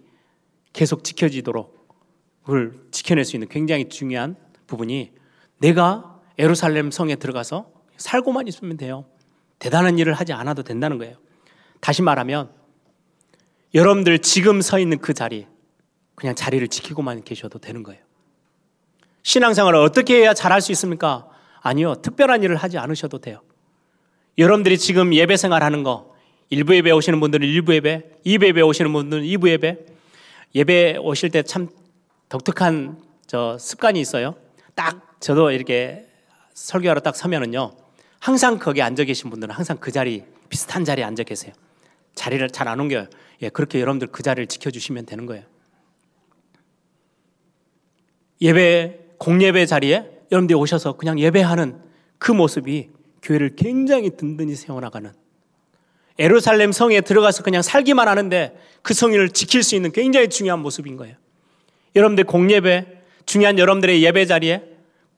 계속 0.72 1.02
지켜지도록 1.02 1.88
그걸 2.42 2.74
지켜낼 2.90 3.24
수 3.24 3.36
있는 3.36 3.48
굉장히 3.48 3.88
중요한 3.88 4.36
부분이 4.66 5.19
내가 5.60 6.20
에루살렘 6.38 6.90
성에 6.90 7.16
들어가서 7.16 7.70
살고만 7.96 8.48
있으면 8.48 8.76
돼요. 8.76 9.04
대단한 9.58 9.98
일을 9.98 10.14
하지 10.14 10.32
않아도 10.32 10.62
된다는 10.62 10.98
거예요. 10.98 11.16
다시 11.80 12.02
말하면 12.02 12.50
여러분들 13.74 14.18
지금 14.20 14.62
서 14.62 14.78
있는 14.78 14.98
그 14.98 15.14
자리 15.14 15.46
그냥 16.14 16.34
자리를 16.34 16.66
지키고만 16.68 17.24
계셔도 17.24 17.58
되는 17.58 17.82
거예요. 17.82 18.02
신앙생활을 19.22 19.78
어떻게 19.78 20.16
해야 20.16 20.32
잘할 20.34 20.60
수 20.62 20.72
있습니까? 20.72 21.28
아니요. 21.60 21.94
특별한 21.96 22.42
일을 22.42 22.56
하지 22.56 22.78
않으셔도 22.78 23.18
돼요. 23.18 23.42
여러분들이 24.38 24.78
지금 24.78 25.12
예배 25.12 25.36
생활하는 25.36 25.82
거 25.82 26.14
일부 26.48 26.74
예배 26.74 26.90
오시는 26.90 27.20
분들은 27.20 27.46
일부 27.46 27.74
예배, 27.74 28.02
이부 28.24 28.46
예배 28.46 28.62
오시는 28.62 28.92
분들은 28.92 29.24
이부 29.24 29.50
예배. 29.50 29.78
예배 30.54 30.96
오실 31.00 31.30
때 31.30 31.42
참 31.42 31.68
독특한 32.30 32.98
저 33.26 33.58
습관이 33.58 34.00
있어요. 34.00 34.34
딱 34.74 35.09
저도 35.20 35.50
이렇게 35.50 36.06
설교하러 36.54 37.00
딱 37.00 37.14
서면은요. 37.14 37.72
항상 38.18 38.58
거기 38.58 38.82
앉아 38.82 39.04
계신 39.04 39.30
분들은 39.30 39.54
항상 39.54 39.76
그 39.78 39.92
자리 39.92 40.24
비슷한 40.48 40.84
자리에 40.84 41.04
앉아 41.04 41.22
계세요. 41.22 41.52
자리를 42.14 42.50
잘 42.50 42.68
안 42.68 42.80
옮겨요. 42.80 43.06
예, 43.42 43.48
그렇게 43.48 43.80
여러분들 43.80 44.08
그 44.08 44.22
자리를 44.22 44.46
지켜주시면 44.46 45.06
되는 45.06 45.26
거예요. 45.26 45.44
예배 48.40 48.98
공예배 49.18 49.66
자리에 49.66 50.10
여러분들이 50.32 50.58
오셔서 50.58 50.96
그냥 50.96 51.18
예배하는 51.18 51.78
그 52.18 52.32
모습이 52.32 52.90
교회를 53.22 53.56
굉장히 53.56 54.16
든든히 54.16 54.54
세워나가는 54.54 55.12
에루살렘 56.18 56.72
성에 56.72 57.00
들어가서 57.00 57.42
그냥 57.42 57.62
살기만 57.62 58.08
하는데 58.08 58.58
그 58.82 58.94
성을 58.94 59.28
지킬 59.30 59.62
수 59.62 59.74
있는 59.74 59.92
굉장히 59.92 60.28
중요한 60.28 60.60
모습인 60.60 60.96
거예요. 60.96 61.16
여러분들 61.96 62.24
공예배, 62.24 62.86
중요한 63.26 63.58
여러분들의 63.58 64.02
예배 64.02 64.26
자리에 64.26 64.69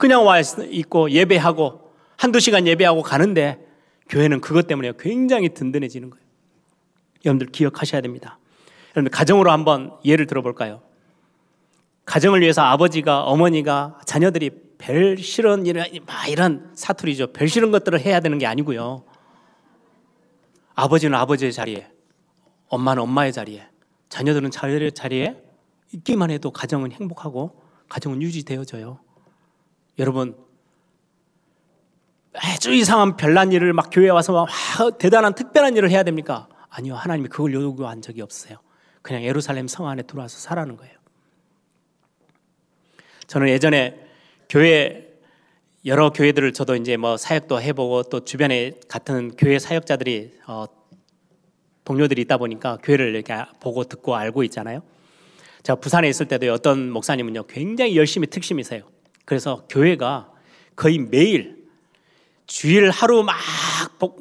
그냥 0.02 0.26
와 0.26 0.40
있고 0.40 1.12
예배하고 1.12 1.92
한두 2.16 2.40
시간 2.40 2.66
예배하고 2.66 3.02
가는데 3.02 3.64
교회는 4.08 4.40
그것 4.40 4.66
때문에 4.66 4.94
굉장히 4.98 5.50
든든해지는 5.50 6.10
거예요. 6.10 6.24
여러분들 7.24 7.52
기억하셔야 7.52 8.00
됩니다. 8.00 8.40
여러분들 8.96 9.16
가정으로 9.16 9.52
한번 9.52 9.92
예를 10.04 10.26
들어볼까요? 10.26 10.82
가정을 12.04 12.40
위해서 12.40 12.62
아버지가 12.62 13.26
어머니가 13.26 14.00
자녀들이 14.04 14.50
별 14.76 15.16
싫은 15.18 15.66
일을 15.66 15.86
막 16.04 16.28
이런 16.28 16.72
사투리죠. 16.74 17.32
별 17.32 17.46
싫은 17.46 17.70
것들을 17.70 18.00
해야 18.00 18.18
되는 18.18 18.38
게 18.38 18.46
아니고요. 18.46 19.04
아버지는 20.74 21.16
아버지의 21.16 21.52
자리에, 21.52 21.86
엄마는 22.66 23.04
엄마의 23.04 23.32
자리에, 23.32 23.68
자녀들은 24.08 24.50
자녀의 24.50 24.90
자리에 24.90 25.40
있기만 25.94 26.32
해도 26.32 26.50
가정은 26.50 26.90
행복하고 26.90 27.62
가정은 27.88 28.20
유지되어져요. 28.20 29.11
여러분 29.98 30.36
아주 32.34 32.72
이상한 32.72 33.16
별난 33.16 33.52
일을 33.52 33.72
막 33.72 33.90
교회에 33.90 34.10
와서 34.10 34.32
막 34.32 34.98
대단한 34.98 35.34
특별한 35.34 35.76
일을 35.76 35.90
해야 35.90 36.02
됩니까? 36.02 36.48
아니요. 36.70 36.94
하나님이 36.94 37.28
그걸 37.28 37.52
요구한 37.52 38.00
적이 38.00 38.22
없어요. 38.22 38.58
그냥 39.02 39.22
예루살렘 39.22 39.68
성 39.68 39.88
안에 39.88 40.02
들어와서 40.02 40.38
살아는 40.38 40.76
거예요. 40.76 40.94
저는 43.26 43.48
예전에 43.48 44.06
교회 44.48 45.12
여러 45.84 46.10
교회들을 46.10 46.52
저도 46.52 46.76
이제 46.76 46.96
뭐 46.96 47.16
사역도 47.16 47.60
해보고 47.60 48.04
또 48.04 48.24
주변에 48.24 48.72
같은 48.88 49.32
교회 49.36 49.58
사역자들이 49.58 50.38
어, 50.46 50.66
동료들이 51.84 52.22
있다 52.22 52.38
보니까 52.38 52.78
교회를 52.82 53.14
이렇게 53.14 53.34
보고 53.60 53.84
듣고 53.84 54.14
알고 54.14 54.44
있잖아요. 54.44 54.82
제가 55.64 55.80
부산에 55.80 56.08
있을 56.08 56.26
때도 56.26 56.52
어떤 56.52 56.90
목사님은요 56.90 57.44
굉장히 57.44 57.96
열심히 57.96 58.28
특심이세요. 58.28 58.91
그래서 59.24 59.66
교회가 59.68 60.30
거의 60.76 60.98
매일 60.98 61.62
주일 62.46 62.90
하루 62.90 63.22
막, 63.22 63.36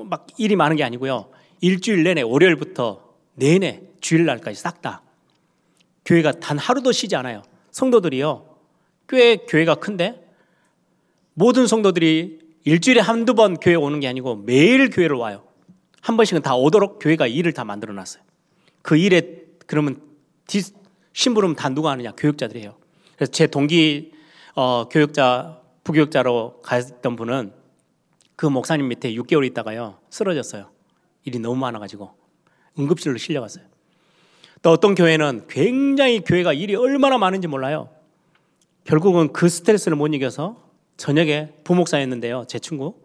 막 0.05 0.27
일이 0.37 0.55
많은 0.55 0.75
게 0.75 0.83
아니고요. 0.83 1.29
일주일 1.59 2.03
내내 2.03 2.21
월요일부터 2.21 3.15
내내 3.35 3.81
주일날까지 3.99 4.59
싹 4.59 4.81
다 4.81 5.03
교회가 6.05 6.33
단 6.33 6.57
하루도 6.57 6.91
쉬지 6.91 7.15
않아요. 7.15 7.43
성도들이요. 7.71 8.57
꽤 9.07 9.37
교회가 9.37 9.75
큰데 9.75 10.25
모든 11.33 11.67
성도들이 11.67 12.39
일주일에 12.63 13.01
한두 13.01 13.33
번 13.33 13.57
교회 13.57 13.75
오는 13.75 13.99
게 13.99 14.07
아니고 14.07 14.37
매일 14.37 14.89
교회를 14.89 15.15
와요. 15.15 15.43
한 16.01 16.17
번씩은 16.17 16.41
다 16.41 16.55
오도록 16.55 16.99
교회가 16.99 17.27
일을 17.27 17.53
다 17.53 17.63
만들어 17.63 17.93
놨어요. 17.93 18.23
그 18.81 18.97
일에 18.97 19.43
그러면 19.67 20.01
디, 20.47 20.61
심부름 21.13 21.55
다 21.55 21.69
누가 21.69 21.91
하느냐? 21.91 22.11
교육자들이 22.13 22.61
에요 22.61 22.77
그래서 23.15 23.31
제 23.31 23.47
동기 23.47 24.11
어, 24.55 24.87
교육자 24.89 25.61
부교육자로 25.83 26.61
갔던 26.61 27.15
분은 27.15 27.53
그 28.35 28.45
목사님 28.45 28.87
밑에 28.87 29.13
6개월 29.13 29.45
있다가요 29.45 29.99
쓰러졌어요. 30.09 30.69
일이 31.23 31.39
너무 31.39 31.55
많아가지고 31.57 32.11
응급실로 32.77 33.17
실려갔어요. 33.17 33.65
또 34.61 34.71
어떤 34.71 34.95
교회는 34.95 35.47
굉장히 35.47 36.21
교회가 36.21 36.53
일이 36.53 36.75
얼마나 36.75 37.17
많은지 37.17 37.47
몰라요. 37.47 37.89
결국은 38.83 39.31
그 39.33 39.49
스트레스를 39.49 39.95
못 39.95 40.07
이겨서 40.07 40.57
저녁에 40.97 41.53
부목사였는데요. 41.63 42.45
제 42.47 42.59
친구 42.59 42.95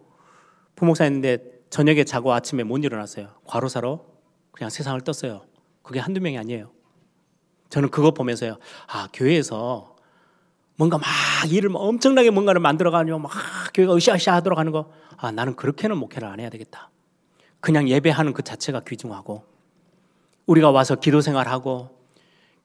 부목사였는데 0.75 1.57
저녁에 1.69 2.03
자고 2.03 2.33
아침에 2.33 2.63
못 2.63 2.83
일어났어요. 2.83 3.29
과로사로 3.45 4.05
그냥 4.51 4.69
세상을 4.69 4.99
떴어요. 5.01 5.45
그게 5.81 5.99
한두 5.99 6.21
명이 6.21 6.37
아니에요. 6.37 6.71
저는 7.69 7.89
그거 7.89 8.11
보면서요. 8.11 8.57
아, 8.87 9.07
교회에서 9.13 9.96
뭔가 10.77 10.97
막 10.97 11.07
일을 11.49 11.69
막 11.69 11.79
엄청나게 11.79 12.29
뭔가를 12.29 12.61
만들어가지고 12.61 13.19
막 13.19 13.31
교회가 13.73 13.95
으쌰으쌰 13.95 14.33
하도록 14.35 14.57
하는 14.57 14.71
거. 14.71 14.91
아, 15.17 15.31
나는 15.31 15.55
그렇게는 15.55 15.97
목회를 15.97 16.27
안 16.27 16.39
해야 16.39 16.49
되겠다. 16.49 16.91
그냥 17.59 17.89
예배하는 17.89 18.33
그 18.33 18.43
자체가 18.43 18.81
귀중하고 18.87 19.43
우리가 20.45 20.71
와서 20.71 20.95
기도 20.95 21.19
생활하고 21.21 21.89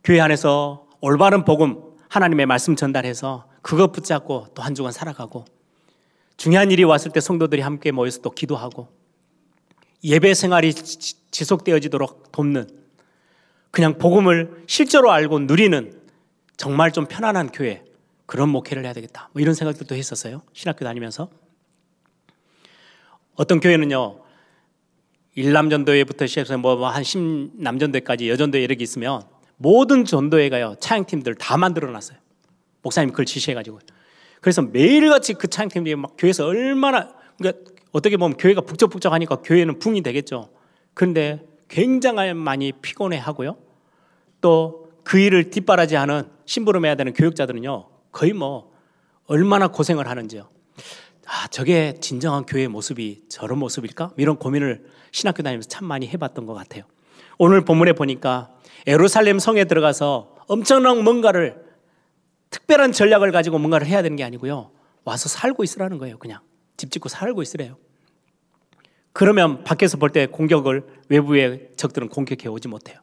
교회 0.04 0.20
안에서 0.20 0.86
올바른 1.00 1.44
복음 1.44 1.82
하나님의 2.10 2.46
말씀 2.46 2.76
전달해서 2.76 3.46
그것 3.62 3.90
붙잡고 3.92 4.48
또 4.54 4.62
한 4.62 4.74
주간 4.74 4.92
살아가고 4.92 5.46
중요한 6.36 6.70
일이 6.70 6.84
왔을 6.84 7.10
때 7.10 7.20
성도들이 7.20 7.62
함께 7.62 7.90
모여서 7.90 8.20
또 8.20 8.30
기도하고 8.30 8.88
예배 10.04 10.34
생활이 10.34 10.74
지속되어지도록 10.74 12.30
돕는 12.32 12.68
그냥 13.70 13.96
복음을 13.96 14.64
실제로 14.66 15.10
알고 15.10 15.40
누리는 15.40 15.98
정말 16.58 16.92
좀 16.92 17.06
편안한 17.06 17.50
교회 17.50 17.84
그런 18.32 18.48
목회를 18.48 18.86
해야 18.86 18.94
되겠다. 18.94 19.28
뭐 19.34 19.42
이런 19.42 19.52
생각들도 19.52 19.94
했었어요. 19.94 20.40
신학교 20.54 20.86
다니면서 20.86 21.28
어떤 23.34 23.60
교회는요 23.60 24.22
일남전도회부터 25.34 26.26
시작해서 26.26 26.56
뭐한 26.56 27.02
10남전도회까지 27.02 28.28
여전도회 28.28 28.64
이렇게 28.64 28.82
있으면 28.84 29.24
모든 29.58 30.06
전도회가요 30.06 30.76
차양팀들 30.80 31.34
다 31.34 31.58
만들어 31.58 31.90
놨어요. 31.90 32.16
목사님 32.80 33.10
그걸 33.10 33.26
지시해가지고 33.26 33.80
그래서 34.40 34.62
매일같이 34.62 35.34
그 35.34 35.48
차양팀들이 35.48 35.94
막 35.96 36.14
교회에서 36.16 36.46
얼마나 36.46 37.14
그러니까 37.36 37.70
어떻게 37.92 38.16
보면 38.16 38.38
교회가 38.38 38.62
북적북적하니까 38.62 39.42
교회는 39.42 39.78
붕이 39.78 40.02
되겠죠. 40.02 40.48
그런데 40.94 41.46
굉장히 41.68 42.32
많이 42.32 42.72
피곤해 42.72 43.18
하고요. 43.18 43.58
또 44.40 44.82
그 45.04 45.18
일을 45.18 45.50
뒷바라지하는 45.50 46.24
심부름해야 46.44 46.94
되는 46.94 47.12
교육자들은요 47.12 47.86
거의 48.12 48.32
뭐 48.32 48.72
얼마나 49.26 49.68
고생을 49.68 50.08
하는지요. 50.08 50.48
아 51.26 51.48
저게 51.48 51.94
진정한 52.00 52.44
교회의 52.44 52.68
모습이 52.68 53.24
저런 53.28 53.58
모습일까? 53.58 54.12
이런 54.16 54.36
고민을 54.36 54.84
신학교 55.12 55.42
다니면서 55.42 55.68
참 55.68 55.86
많이 55.86 56.06
해봤던 56.06 56.46
것 56.46 56.54
같아요. 56.54 56.84
오늘 57.38 57.64
본문에 57.64 57.94
보니까 57.94 58.54
에루살렘 58.86 59.38
성에 59.38 59.64
들어가서 59.64 60.36
엄청난 60.46 61.02
뭔가를 61.02 61.64
특별한 62.50 62.92
전략을 62.92 63.32
가지고 63.32 63.58
뭔가를 63.58 63.86
해야 63.86 64.02
되는 64.02 64.16
게 64.16 64.24
아니고요. 64.24 64.70
와서 65.04 65.28
살고 65.28 65.64
있으라는 65.64 65.98
거예요. 65.98 66.18
그냥 66.18 66.40
집 66.76 66.90
짓고 66.90 67.08
살고 67.08 67.42
있으래요. 67.42 67.76
그러면 69.12 69.62
밖에서 69.64 69.96
볼 69.98 70.10
때 70.10 70.26
공격을 70.26 70.84
외부의 71.08 71.70
적들은 71.76 72.08
공격해 72.08 72.48
오지 72.48 72.68
못해요. 72.68 72.98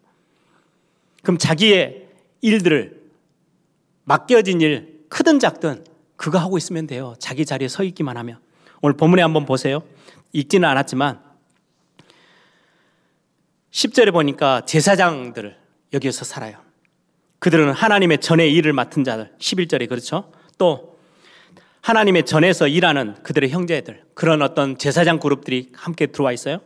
그럼 1.24 1.38
자기의 1.38 2.07
일들을 2.41 2.99
맡겨진 4.05 4.62
일 4.62 4.99
크든 5.10 5.39
작든 5.39 5.86
그거 6.16 6.38
하고 6.38 6.57
있으면 6.57 6.88
돼요. 6.88 7.16
자기 7.20 7.45
자리에 7.45 7.68
서 7.68 7.84
있기만 7.84 8.18
하면. 8.18 8.39
오늘 8.82 8.95
본문에 8.95 9.22
한번 9.22 9.45
보세요. 9.45 9.84
읽지는 10.34 10.68
않았지만 10.70 11.20
10절에 13.72 14.12
보니까 14.12 14.62
제사장들 14.66 15.57
여기에서 15.93 16.26
살아요. 16.26 16.57
그들은 17.39 17.72
하나님의 17.72 18.20
전의 18.20 18.53
일을 18.53 18.74
맡은 18.74 19.03
자들 19.03 19.32
11절에 19.39 19.88
그렇죠. 19.88 20.32
또 20.57 20.99
하나님의 21.82 22.26
전에서 22.26 22.68
일하는 22.68 23.16
그들의 23.24 23.49
형제들 23.49 24.03
그런 24.14 24.41
어떤 24.41 24.78
제사장 24.78 25.20
그룹들이 25.20 25.72
함께 25.74 26.07
들어와 26.07 26.32
있어요. 26.32 26.60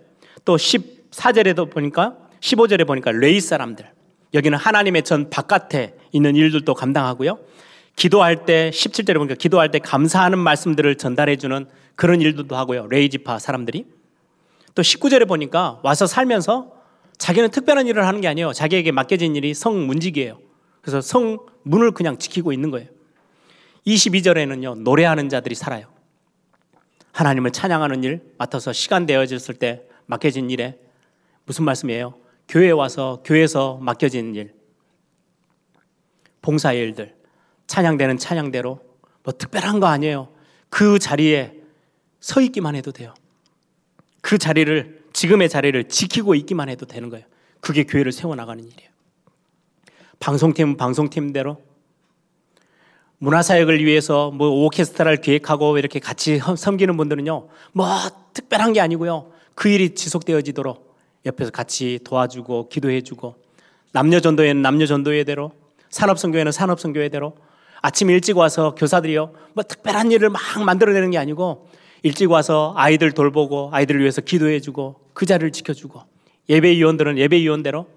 또 0.44 0.56
14절에도 0.56 1.70
보니까 1.70 2.18
15절에 2.40 2.88
보니까 2.88 3.12
레이 3.12 3.40
사람들 3.40 3.90
여기는 4.34 4.58
하나님의 4.58 5.04
전 5.04 5.30
바깥에 5.30 5.96
있는 6.12 6.36
일들도 6.36 6.74
감당하고요. 6.74 7.38
기도할 7.96 8.46
때 8.46 8.72
17절에 8.74 9.16
보니까 9.16 9.36
기도할 9.36 9.72
때 9.72 9.80
감사하는 9.80 10.40
말씀들을 10.40 10.96
전달해 10.96 11.36
주는 11.36 11.68
그런 11.96 12.22
일들도 12.22 12.56
하고요. 12.56 12.88
레이지파 12.88 13.40
사람들이 13.40 13.86
또 14.76 14.82
19절에 14.82 15.28
보니까 15.28 15.80
와서 15.84 16.08
살면서 16.08 16.74
자기는 17.18 17.52
특별한 17.52 17.88
일을 17.88 18.06
하는 18.08 18.22
게 18.22 18.28
아니에요. 18.28 18.54
자기에게 18.54 18.92
맡겨진 18.92 19.36
일이 19.36 19.54
성문직이에요. 19.54 20.40
그래서 20.82 21.00
성 21.00 21.40
문을 21.64 21.92
그냥 21.92 22.18
지키고 22.18 22.52
있는 22.52 22.72
거예요. 22.72 22.90
22절에는요, 23.86 24.80
노래하는 24.80 25.30
자들이 25.30 25.56
살아요. 25.56 25.88
하나님을 27.12 27.52
찬양하는 27.52 28.04
일 28.04 28.22
맡아서 28.38 28.74
시간 28.74 29.06
되어졌을 29.06 29.56
때 29.56 29.84
맡겨진 30.08 30.50
일에 30.50 30.80
무슨 31.46 31.66
말씀이에요? 31.66 32.16
교회에 32.48 32.72
와서 32.72 33.22
교회에서 33.24 33.78
맡겨진 33.82 34.36
일, 34.36 34.54
봉사의 36.42 36.80
일들, 36.80 37.16
찬양되는 37.68 38.18
찬양대로 38.18 38.80
뭐 39.24 39.34
특별한 39.34 39.80
거 39.80 39.88
아니에요. 39.88 40.30
그 40.70 41.00
자리에 41.00 41.54
서 42.20 42.42
있기만 42.42 42.76
해도 42.76 42.92
돼요. 42.92 43.14
그 44.22 44.38
자리를 44.38 45.04
지금의 45.14 45.50
자리를 45.50 45.88
지키고 45.90 46.36
있기만 46.36 46.70
해도 46.70 46.86
되는 46.86 47.10
거예요. 47.10 47.26
그게 47.60 47.84
교회를 47.84 48.12
세워 48.12 48.36
나가는 48.36 48.64
일이에요. 48.64 48.90
방송팀은 50.20 50.78
방송팀대로 50.78 51.62
문화사역을 53.20 53.86
위해서 53.86 54.32
뭐 54.32 54.50
오케스트라를 54.66 55.22
기획하고 55.22 55.78
이렇게 55.78 56.00
같이 56.00 56.40
섬기는 56.40 56.98
분들은요, 56.98 57.48
뭐 57.72 57.88
특별한 58.34 58.74
게 58.74 58.82
아니고요. 58.82 59.32
그 59.56 59.70
일이 59.70 59.96
지속되어지도록 59.96 60.94
옆에서 61.26 61.52
같이 61.52 62.00
도와주고 62.04 62.68
기도해주고 62.68 63.36
남녀 63.94 64.20
전도회는 64.20 64.62
남녀 64.62 64.86
전도회대로 64.86 65.54
산업 65.90 66.20
선교회는 66.20 66.52
산업 66.52 66.80
선교회대로 66.80 67.36
아침 67.84 68.10
일찍 68.10 68.38
와서 68.38 68.76
교사들이요, 68.76 69.34
뭐 69.54 69.64
특별한 69.64 70.12
일을 70.14 70.30
막 70.30 70.42
만들어내는 70.66 71.12
게 71.12 71.18
아니고 71.18 71.68
일찍 72.02 72.32
와서 72.32 72.74
아이들 72.78 73.12
돌보고 73.12 73.70
아이들을 73.74 74.00
위해서 74.00 74.22
기도해주고 74.22 75.10
그 75.14 75.26
자리를 75.26 75.52
지켜주고 75.52 76.02
예배위원들은 76.48 77.18
예배위원대로 77.18 77.88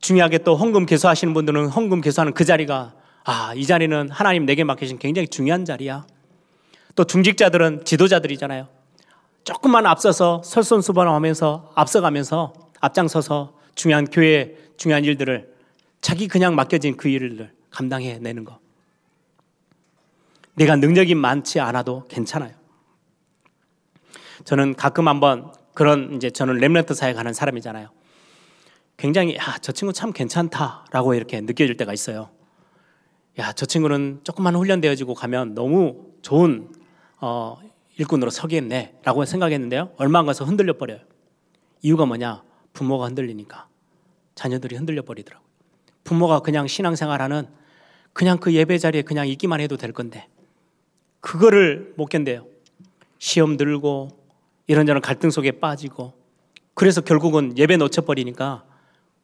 중요하게 0.00 0.38
또 0.38 0.54
헌금 0.54 0.84
개수하시는 0.84 1.32
분들은 1.32 1.68
헌금 1.68 2.02
개수하는 2.02 2.34
그 2.34 2.44
자리가 2.44 2.92
아, 3.24 3.54
이 3.54 3.64
자리는 3.64 4.10
하나님 4.10 4.44
내게 4.44 4.64
맡기신 4.64 4.98
굉장히 4.98 5.26
중요한 5.26 5.64
자리야. 5.64 6.06
또 6.94 7.04
중직자들은 7.04 7.86
지도자들이잖아요. 7.86 8.68
조금만 9.44 9.86
앞서서 9.86 10.42
설선수범하면서 10.44 11.72
앞서가면서 11.74 12.52
앞장서서 12.80 13.54
중요한 13.74 14.04
교회 14.04 14.56
중요한 14.76 15.06
일들을 15.06 15.54
자기 16.02 16.28
그냥 16.28 16.54
맡겨진 16.54 16.98
그 16.98 17.08
일을 17.08 17.53
감당해내는 17.74 18.44
거. 18.44 18.60
내가 20.54 20.76
능력이 20.76 21.16
많지 21.16 21.58
않아도 21.58 22.06
괜찮아요. 22.08 22.52
저는 24.44 24.74
가끔 24.74 25.08
한번 25.08 25.52
그런 25.74 26.14
이제 26.14 26.30
저는 26.30 26.58
렘런트 26.58 26.94
사에 26.94 27.12
가는 27.12 27.32
사람이잖아요. 27.32 27.88
굉장히 28.96 29.34
야, 29.36 29.58
저 29.60 29.72
친구 29.72 29.92
참 29.92 30.12
괜찮다라고 30.12 31.14
이렇게 31.14 31.40
느껴질 31.40 31.76
때가 31.76 31.92
있어요. 31.92 32.30
야, 33.40 33.52
저 33.52 33.66
친구는 33.66 34.20
조금만 34.22 34.54
훈련되어지고 34.54 35.14
가면 35.14 35.54
너무 35.54 36.12
좋은 36.22 36.70
어, 37.20 37.58
일꾼으로 37.96 38.30
서겠네라고 38.30 39.24
생각했는데요. 39.24 39.94
얼마 39.96 40.20
안 40.20 40.26
가서 40.26 40.44
흔들려 40.44 40.78
버려요. 40.78 41.00
이유가 41.82 42.06
뭐냐? 42.06 42.44
부모가 42.72 43.06
흔들리니까 43.06 43.66
자녀들이 44.36 44.76
흔들려 44.76 45.02
버리더라고요. 45.02 45.44
부모가 46.04 46.40
그냥 46.40 46.68
신앙생활하는 46.68 47.63
그냥 48.14 48.38
그 48.38 48.54
예배 48.54 48.78
자리에 48.78 49.02
그냥 49.02 49.28
있기만 49.28 49.60
해도 49.60 49.76
될 49.76 49.92
건데 49.92 50.26
그거를 51.20 51.92
못 51.96 52.06
견뎌요. 52.06 52.46
시험 53.18 53.56
들고 53.56 54.08
이런저런 54.66 55.02
갈등 55.02 55.30
속에 55.30 55.52
빠지고 55.52 56.14
그래서 56.72 57.00
결국은 57.02 57.58
예배 57.58 57.76
놓쳐버리니까 57.76 58.64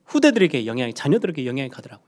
후대들에게 0.06 0.66
영향이 0.66 0.92
자녀들에게 0.92 1.46
영향이 1.46 1.70
가더라고요. 1.70 2.06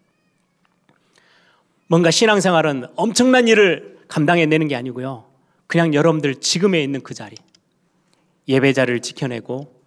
뭔가 1.86 2.10
신앙생활은 2.10 2.86
엄청난 2.96 3.48
일을 3.48 3.98
감당해내는 4.08 4.68
게 4.68 4.76
아니고요. 4.76 5.26
그냥 5.66 5.94
여러분들 5.94 6.36
지금에 6.36 6.82
있는 6.82 7.00
그 7.00 7.14
자리 7.14 7.36
예배 8.48 8.72
자리를 8.72 9.00
지켜내고 9.00 9.80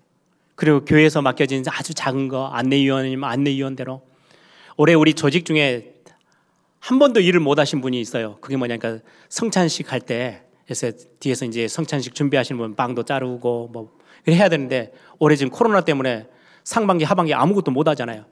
그리고 0.55 0.85
교회에서 0.85 1.21
맡겨진 1.21 1.63
아주 1.67 1.93
작은 1.93 2.29
거 2.29 2.47
안내위원이면 2.47 3.29
안내위원대로 3.29 4.01
올해 4.77 4.93
우리 4.93 5.13
조직 5.13 5.45
중에 5.45 5.94
한 6.85 6.99
번도 6.99 7.19
일을 7.19 7.39
못 7.39 7.57
하신 7.57 7.81
분이 7.81 7.99
있어요. 7.99 8.37
그게 8.41 8.57
뭐냐니까 8.57 8.99
성찬식 9.29 9.91
할 9.91 9.99
때, 9.99 10.43
그래서 10.65 10.91
뒤에서 11.19 11.45
이제 11.45 11.67
성찬식 11.67 12.13
준비하시는 12.13 12.59
분 12.59 12.75
빵도 12.75 13.05
자르고 13.05 13.69
뭐 13.73 13.97
해야 14.27 14.49
되는데 14.49 14.93
올해 15.17 15.35
지금 15.35 15.51
코로나 15.51 15.81
때문에 15.81 16.27
상반기 16.63 17.03
하반기 17.03 17.33
아무것도 17.33 17.71
못 17.71 17.87
하잖아요. 17.87 18.25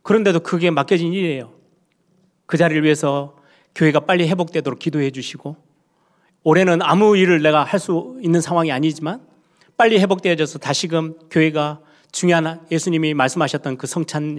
그런데도 0.00 0.40
그게 0.40 0.70
맡겨진 0.70 1.12
일이에요. 1.12 1.52
그 2.46 2.56
자리를 2.56 2.82
위해서 2.82 3.36
교회가 3.74 4.00
빨리 4.00 4.26
회복되도록 4.26 4.78
기도해 4.78 5.10
주시고 5.10 5.56
올해는 6.44 6.80
아무 6.80 7.14
일을 7.14 7.42
내가 7.42 7.62
할 7.62 7.78
수 7.78 8.18
있는 8.22 8.40
상황이 8.40 8.72
아니지만 8.72 9.20
빨리 9.76 10.00
회복되어져서 10.00 10.60
다시금 10.60 11.18
교회가 11.30 11.80
중요한 12.10 12.66
예수님이 12.70 13.12
말씀하셨던 13.12 13.76
그 13.76 13.86
성찬 13.86 14.36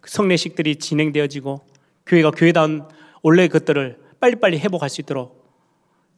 그 0.00 0.10
성례식들이 0.10 0.76
진행되어지고 0.76 1.73
교회가 2.06 2.30
교회다운 2.32 2.86
원래 3.22 3.48
것들을 3.48 3.98
빨리빨리 4.20 4.58
회복할 4.58 4.88
수 4.90 5.00
있도록 5.00 5.44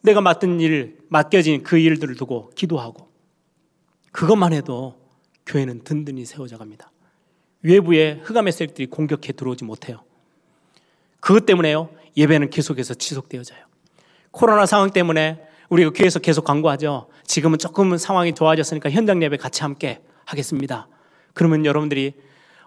내가 0.03 0.20
맡은 0.20 0.61
일, 0.61 0.99
맡겨진 1.09 1.62
그 1.62 1.78
일들을 1.78 2.14
두고 2.16 2.51
기도하고 2.55 3.09
그것만 4.12 4.53
해도 4.53 4.97
교회는 5.47 5.84
든든히 5.84 6.24
세워져 6.24 6.59
갑니다. 6.59 6.91
외부의 7.62 8.20
흑암의 8.22 8.53
세력들이 8.53 8.87
공격해 8.87 9.32
들어오지 9.32 9.64
못해요. 9.64 10.05
그것 11.20 11.47
때문에요. 11.47 11.91
예배는 12.16 12.51
계속해서 12.51 12.95
지속되어져요. 12.95 13.64
코로나 14.30 14.66
상황 14.66 14.91
때문에 14.91 15.41
우리가 15.68 15.91
교회에서 15.91 16.20
계속 16.20 16.45
광고하죠. 16.45 17.09
지금은 17.24 17.59
조금은 17.59 17.99
상황이 17.99 18.32
좋아졌으니까 18.32 18.91
현장 18.91 19.22
예배 19.22 19.37
같이 19.37 19.62
함께 19.62 20.01
하겠습니다. 20.24 20.89
그러면 21.34 21.64
여러분들이 21.66 22.14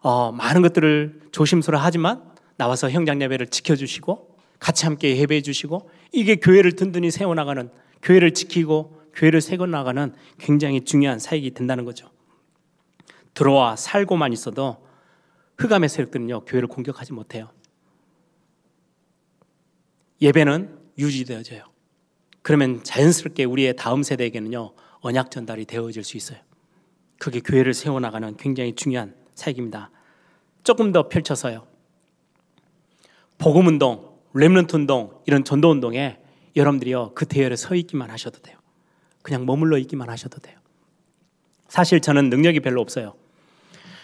어, 0.02 0.32
많은 0.32 0.62
것들을 0.62 1.22
조심스러워 1.32 1.84
하지만 1.84 2.29
나와서 2.60 2.90
현장 2.90 3.22
예배를 3.22 3.48
지켜주시고 3.48 4.38
같이 4.60 4.84
함께 4.84 5.16
예배해 5.16 5.42
주시고 5.42 5.90
이게 6.12 6.36
교회를 6.36 6.74
든든히 6.74 7.10
세워나가는 7.10 7.70
교회를 8.02 8.34
지키고 8.34 9.02
교회를 9.14 9.40
세워나가는 9.40 10.14
굉장히 10.38 10.82
중요한 10.82 11.20
사역이 11.20 11.52
된다는 11.52 11.86
거죠. 11.86 12.12
들어와 13.34 13.78
살고만 13.78 14.34
있어도 14.34 14.86
흑암의 15.58 15.88
세력들은요 15.88 16.42
교회를 16.42 16.68
공격하지 16.68 17.14
못해요. 17.14 17.50
예배는 20.22 20.78
유지되어져요. 20.98 21.64
그러면 22.42 22.84
자연스럽게 22.84 23.46
우리의 23.46 23.78
다음 23.78 24.04
세대에게는요 24.04 24.74
언약 25.00 25.32
전달이 25.32 25.64
되어질 25.64 26.04
수 26.04 26.18
있어요. 26.18 26.40
그게 27.20 27.40
교회를 27.40 27.74
세워나가는 27.74 28.36
굉장히 28.36 28.76
중요한 28.76 29.16
사역입니다. 29.36 29.92
조금 30.64 30.92
더 30.92 31.08
펼쳐서요. 31.08 31.69
복음 33.40 33.66
운동, 33.68 34.20
렘넌트 34.36 34.76
운동 34.76 35.20
이런 35.26 35.44
전도 35.44 35.72
운동에 35.72 36.18
여러분들이요 36.56 37.14
그 37.16 37.26
대열에 37.26 37.56
서 37.56 37.74
있기만 37.74 38.12
하셔도 38.12 38.40
돼요. 38.40 38.58
그냥 39.24 39.46
머물러 39.46 39.78
있기만 39.80 40.10
하셔도 40.10 40.40
돼요. 40.40 40.58
사실 41.68 42.00
저는 42.02 42.30
능력이 42.30 42.60
별로 42.60 42.82
없어요. 42.82 43.16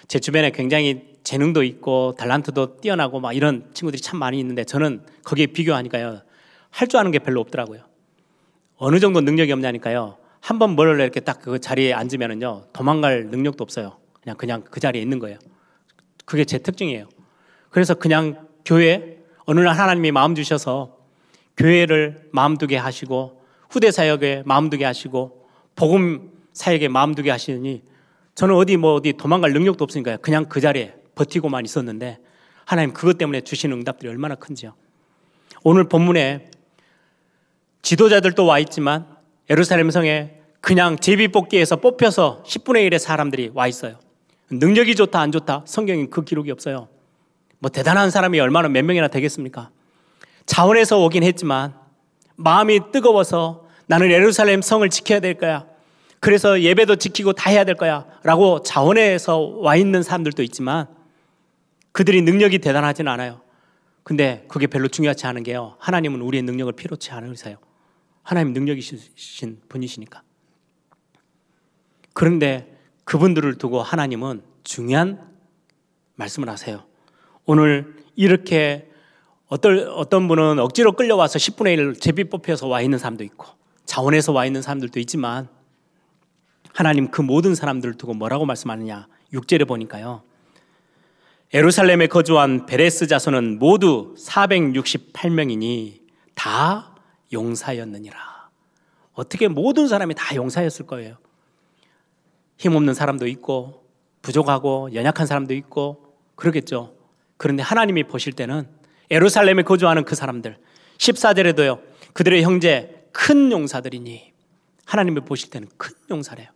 제 0.08 0.20
주변에 0.20 0.52
굉장히 0.52 1.16
재능도 1.24 1.64
있고 1.64 2.16
달란트도 2.18 2.78
뛰어나고 2.78 3.20
막 3.20 3.34
이런 3.34 3.70
친구들이 3.74 4.02
참 4.02 4.20
많이 4.20 4.40
있는데 4.40 4.64
저는 4.64 5.04
거기에 5.24 5.48
비교하니까요 5.48 6.22
할 6.72 6.88
줄 6.88 7.00
아는 7.00 7.12
게 7.12 7.20
별로 7.20 7.40
없더라고요. 7.42 7.82
어느 8.78 9.00
정도 9.00 9.22
능력이 9.22 9.52
없냐니까요. 9.52 10.18
한번뭘 10.42 11.00
이렇게 11.00 11.20
딱 11.20 11.42
그 11.42 11.60
자리에 11.60 11.94
앉으면은요 11.94 12.68
도망갈 12.74 13.28
능력도 13.28 13.64
없어요. 13.64 13.98
그냥 14.22 14.38
그냥 14.38 14.64
그 14.64 14.80
자리에 14.80 15.02
있는 15.02 15.20
거예요. 15.20 15.40
그게 16.26 16.46
제 16.46 16.58
특징이에요. 16.58 17.08
그래서 17.70 17.96
그냥 17.96 18.48
교회 18.64 19.15
어느 19.46 19.60
날 19.60 19.78
하나님이 19.78 20.12
마음 20.12 20.36
주셔서 20.36 20.98
교회를 21.58 22.30
마음 22.32 22.58
두게 22.58 22.78
하시고 22.78 23.42
후대 23.70 23.92
사역에 23.92 24.44
마음 24.46 24.70
두게 24.70 24.86
하시고 24.86 25.48
복음 25.76 26.32
사역에 26.54 26.88
마음 26.88 27.16
두게 27.16 27.32
하시니 27.32 27.84
저는 28.34 28.56
어디 28.56 28.78
뭐 28.78 28.96
어디 28.96 29.14
도망갈 29.14 29.54
능력도 29.54 29.84
없으니까요. 29.84 30.18
그냥 30.22 30.46
그 30.46 30.60
자리에 30.60 30.94
버티고만 31.16 31.64
있었는데 31.66 32.20
하나님 32.66 32.94
그것 32.94 33.18
때문에 33.18 33.42
주시는 33.42 33.78
응답들이 33.78 34.10
얼마나 34.10 34.36
큰지요. 34.36 34.74
오늘 35.64 35.86
본문에 35.86 36.50
지도자들도 37.82 38.46
와 38.46 38.60
있지만 38.60 39.06
예루살렘 39.50 39.92
성에 39.92 40.40
그냥 40.60 40.98
제비뽑기에서 40.98 41.78
뽑혀서 41.78 42.44
10분의 42.46 42.90
1의 42.90 43.00
사람들이 43.00 43.52
와 43.54 43.68
있어요. 43.68 44.00
능력이 44.50 44.96
좋다 44.96 45.20
안 45.20 45.32
좋다 45.32 45.64
성경에 45.66 46.08
그 46.08 46.24
기록이 46.24 46.52
없어요. 46.52 46.88
뭐 47.66 47.72
대단한 47.72 48.12
사람이 48.12 48.40
얼마나 48.40 48.70
몇 48.70 48.86
명이나 48.86 49.08
되겠습니까? 49.08 49.72
자원에서 50.46 51.04
오긴 51.04 51.24
했지만 51.24 51.74
마음이 52.36 52.92
뜨거워서 52.92 53.68
나는 53.88 54.12
예루살렘 54.12 54.62
성을 54.62 54.88
지켜야 54.92 55.20
될 55.20 55.34
거야. 55.34 55.66
그래서 56.20 56.62
예배도 56.62 56.98
지키고 56.98 57.34
다 57.34 57.50
해야 57.50 57.64
될 57.64 57.74
거야. 57.74 58.06
라고 58.22 58.62
자원에서 58.62 59.40
와 59.40 59.76
있는 59.76 60.04
사람들도 60.04 60.44
있지만 60.44 60.86
그들이 61.92 62.22
능력이 62.22 62.60
대단하진 62.60 63.08
않아요. 63.08 63.42
근데 64.04 64.46
그게 64.48 64.68
별로 64.68 64.88
중요하지 64.88 65.26
않은 65.26 65.42
게요. 65.42 65.76
하나님은 65.80 66.22
우리의 66.22 66.44
능력을 66.44 66.72
필요치 66.74 67.14
않으세요. 67.14 67.58
하나님 68.22 68.54
능력이신 68.54 69.62
분이시니까. 69.70 70.22
그런데 72.14 72.78
그분들을 73.06 73.56
두고 73.58 73.82
하나님은 73.82 74.44
중요한 74.64 75.20
말씀을 76.14 76.48
하세요. 76.48 76.86
오늘 77.46 77.96
이렇게 78.16 78.90
어떤, 79.48 79.88
어떤 79.90 80.28
분은 80.28 80.60
억지로 80.60 80.94
끌려와서 80.94 81.38
10분의 81.38 81.78
1 81.78 82.00
제비 82.00 82.24
뽑혀서 82.26 82.68
와 82.68 82.82
있는 82.82 82.98
사람도 82.98 83.24
있고 83.24 83.48
자원에서 83.86 84.34
와 84.34 84.46
있는 84.46 84.62
사람들도 84.62 85.00
있지만 85.02 85.48
하나님 86.74 87.10
그 87.12 87.22
모든 87.22 87.54
사람들을 87.54 87.96
두고 87.96 88.16
뭐라고 88.16 88.46
말씀하느냐 88.46 89.08
6절에 89.34 89.68
보니까요. 89.68 90.24
에루살렘에 91.54 92.08
거주한 92.08 92.66
베레스 92.66 93.08
자손은 93.08 93.60
모두 93.60 94.16
468명이니 94.18 96.02
다 96.34 96.96
용사였느니라. 97.32 98.18
어떻게 99.14 99.48
모든 99.48 99.88
사람이 99.88 100.16
다 100.16 100.36
용사였을 100.36 100.88
거예요. 100.88 101.18
힘없는 102.58 102.94
사람도 102.94 103.28
있고 103.28 103.86
부족하고 104.22 104.90
연약한 104.94 105.28
사람도 105.28 105.54
있고 105.54 106.16
그러겠죠. 106.36 106.95
그런데 107.38 107.64
하나님이 107.64 108.04
보실 108.04 108.34
때는 108.34 108.68
에루살렘에 109.10 109.64
거주하는 109.64 110.04
그 110.04 110.16
사람들 110.16 110.58
14절에도요. 110.98 111.82
그들의 112.14 112.44
형제 112.44 113.08
큰 113.12 113.52
용사들이니 113.52 114.34
하나님이 114.86 115.22
보실 115.22 115.50
때는 115.50 115.68
큰 115.78 115.94
용사래요. 116.10 116.48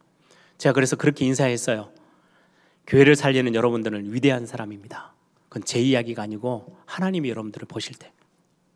제가 0.58 0.74
그래서 0.74 0.96
그렇게 0.96 1.26
인사했어요. 1.26 1.92
교회를 2.88 3.16
살리는 3.16 3.54
여러분들은 3.56 4.14
위대한 4.14 4.46
사람입니다. 4.46 5.14
그건 5.48 5.64
제 5.64 5.80
이야기가 5.80 6.24
아니고 6.24 6.78
하나님이 6.86 7.30
여러분들을 7.30 7.68
보실 7.68 7.96
때 7.96 8.12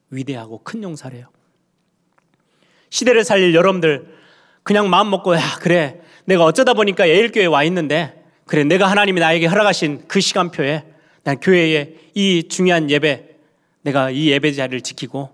위대하고 0.09 0.61
큰 0.63 0.83
용사래요. 0.83 1.27
시대를 2.89 3.23
살릴 3.23 3.55
여러분들 3.55 4.15
그냥 4.61 4.89
마음 4.89 5.09
먹고 5.09 5.35
야 5.35 5.41
그래 5.59 6.01
내가 6.25 6.45
어쩌다 6.45 6.73
보니까 6.73 7.09
예일교회에 7.09 7.47
와 7.47 7.63
있는데 7.63 8.23
그래 8.45 8.63
내가 8.63 8.89
하나님이 8.89 9.19
나에게 9.19 9.47
허락하신 9.47 10.05
그 10.07 10.21
시간표에 10.21 10.92
난 11.23 11.39
교회에 11.39 11.95
이 12.13 12.47
중요한 12.47 12.89
예배 12.89 13.29
내가 13.81 14.09
이 14.09 14.29
예배 14.29 14.51
자리를 14.53 14.81
지키고 14.81 15.29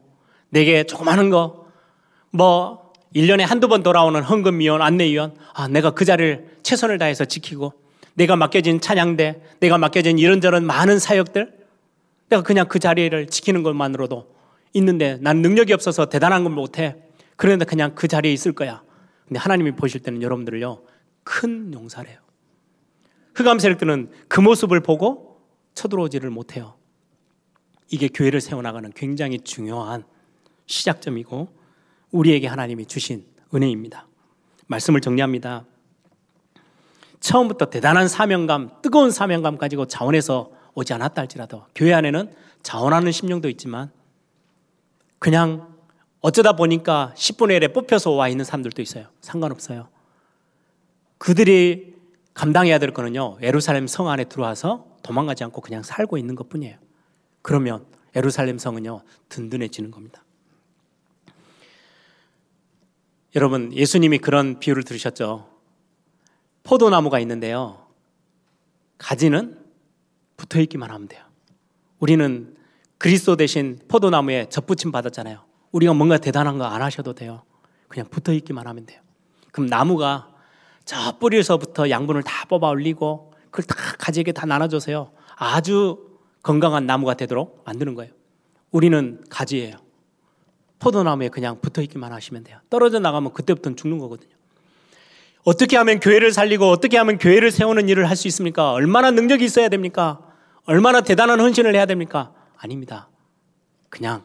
내게 0.49 0.83
조그마한 0.83 1.29
거 1.29 1.59
뭐 2.31 2.93
1년에 3.15 3.41
한두 3.41 3.67
번 3.67 3.81
돌아오는 3.81 4.21
헌금위원, 4.21 4.81
안내위원, 4.81 5.35
아, 5.53 5.67
내가 5.67 5.91
그 5.91 6.05
자리를 6.05 6.59
최선을 6.61 6.99
다해서 6.99 7.25
지키고 7.25 7.73
내가 8.13 8.35
맡겨진 8.35 8.81
찬양대, 8.81 9.41
내가 9.59 9.77
맡겨진 9.77 10.19
이런저런 10.19 10.65
많은 10.65 10.99
사역들, 10.99 11.51
내가 12.29 12.43
그냥 12.43 12.67
그 12.67 12.77
자리를 12.77 13.27
지키는 13.27 13.63
것만으로도 13.63 14.35
있는데 14.73 15.17
난 15.21 15.37
능력이 15.37 15.73
없어서 15.73 16.07
대단한 16.07 16.43
건 16.43 16.53
못해. 16.53 16.97
그런데 17.35 17.65
그냥 17.65 17.95
그 17.95 18.07
자리에 18.07 18.31
있을 18.31 18.51
거야. 18.51 18.83
근데 19.27 19.39
하나님이 19.39 19.71
보실 19.71 20.01
때는 20.01 20.21
여러분들을요, 20.21 20.81
큰 21.23 21.73
용사래요. 21.73 22.17
흑암 23.33 23.57
세력들은 23.57 24.11
그 24.27 24.41
모습을 24.41 24.81
보고 24.81 25.28
쳐들어오지를 25.73 26.29
못해요. 26.29 26.75
이게 27.89 28.07
교회를 28.07 28.41
세워나가는 28.41 28.91
굉장히 28.95 29.39
중요한 29.39 30.03
시작점이고 30.65 31.47
우리에게 32.11 32.47
하나님이 32.47 32.85
주신 32.85 33.25
은혜입니다. 33.53 34.07
말씀을 34.67 35.01
정리합니다. 35.01 35.65
처음부터 37.19 37.69
대단한 37.69 38.07
사명감, 38.07 38.81
뜨거운 38.81 39.11
사명감 39.11 39.57
가지고 39.57 39.85
자원해서 39.85 40.51
오지 40.75 40.93
않았다 40.93 41.21
할지라도 41.21 41.65
교회 41.75 41.93
안에는 41.93 42.33
자원하는 42.63 43.11
심령도 43.11 43.49
있지만 43.49 43.91
그냥 45.17 45.75
어쩌다 46.21 46.53
보니까 46.53 47.13
10분의 47.15 47.59
1에 47.59 47.73
뽑혀서 47.73 48.11
와 48.11 48.27
있는 48.27 48.45
사람들도 48.45 48.81
있어요. 48.81 49.07
상관없어요. 49.21 49.87
그들이 51.17 51.95
감당해야 52.33 52.79
될 52.79 52.93
거는요. 52.93 53.37
예루살렘 53.41 53.87
성 53.87 54.09
안에 54.09 54.25
들어와서 54.25 54.85
도망가지 55.09 55.43
않고 55.45 55.61
그냥 55.61 55.81
살고 55.81 56.19
있는 56.19 56.35
것 56.35 56.49
뿐이에요. 56.49 56.77
그러면 57.41 57.83
예루살렘 58.15 58.59
성은요. 58.59 59.01
든든해지는 59.29 59.89
겁니다. 59.89 60.23
여러분, 63.35 63.73
예수님이 63.73 64.19
그런 64.19 64.59
비유를 64.59 64.83
들으셨죠. 64.83 65.49
포도나무가 66.61 67.19
있는데요. 67.21 67.87
가지는 68.99 69.59
붙어 70.37 70.59
있기만 70.61 70.91
하면 70.91 71.07
돼요. 71.07 71.23
우리는 71.97 72.55
그리스도 72.99 73.35
대신 73.35 73.79
포도나무에 73.87 74.47
접붙임 74.49 74.91
받았잖아요. 74.91 75.43
우리가 75.71 75.93
뭔가 75.95 76.17
대단한 76.19 76.59
거 76.59 76.65
안 76.65 76.83
하셔도 76.83 77.13
돼요. 77.13 77.41
그냥 77.87 78.07
붙어 78.09 78.31
있기만 78.33 78.67
하면 78.67 78.85
돼요. 78.85 79.01
그럼 79.51 79.67
나무가 79.67 80.29
저 80.85 81.17
뿌리에서부터 81.17 81.89
양분을 81.89 82.21
다 82.21 82.45
뽑아 82.45 82.69
올리고 82.69 83.28
그걸 83.51 83.65
다 83.65 83.75
가지에게 83.97 84.31
다 84.31 84.45
나눠줘서요. 84.45 85.11
아주 85.35 86.07
건강한 86.43 86.85
나무가 86.85 87.13
되도록 87.15 87.63
만드는 87.65 87.95
거예요. 87.95 88.11
우리는 88.71 89.23
가지예요. 89.29 89.75
포도나무에 90.79 91.29
그냥 91.29 91.59
붙어 91.59 91.81
있기만 91.81 92.11
하시면 92.13 92.43
돼요. 92.43 92.59
떨어져 92.69 92.99
나가면 92.99 93.33
그때부터는 93.33 93.75
죽는 93.75 93.97
거거든요. 93.97 94.31
어떻게 95.43 95.77
하면 95.77 95.99
교회를 95.99 96.31
살리고 96.31 96.69
어떻게 96.69 96.97
하면 96.97 97.17
교회를 97.17 97.51
세우는 97.51 97.89
일을 97.89 98.09
할 98.09 98.15
수 98.15 98.27
있습니까? 98.27 98.71
얼마나 98.71 99.11
능력이 99.11 99.43
있어야 99.45 99.69
됩니까? 99.69 100.19
얼마나 100.65 101.01
대단한 101.01 101.39
헌신을 101.39 101.75
해야 101.75 101.85
됩니까? 101.85 102.33
아닙니다. 102.57 103.09
그냥 103.89 104.23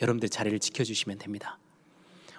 여러분들 0.00 0.28
자리를 0.28 0.58
지켜주시면 0.60 1.18
됩니다. 1.18 1.58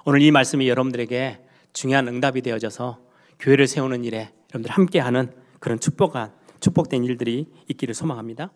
오늘 0.05 0.21
이 0.21 0.31
말씀이 0.31 0.67
여러분들에게 0.69 1.39
중요한 1.73 2.07
응답이 2.07 2.41
되어져서 2.41 2.99
교회를 3.39 3.67
세우는 3.67 4.03
일에 4.05 4.31
여러분들 4.53 4.71
함께하는 4.71 5.33
그런 5.63 5.79
축복한 5.79 6.33
축복된 6.59 7.05
일들이 7.05 7.47
있기를 7.69 7.93
소망합니다. 7.93 8.51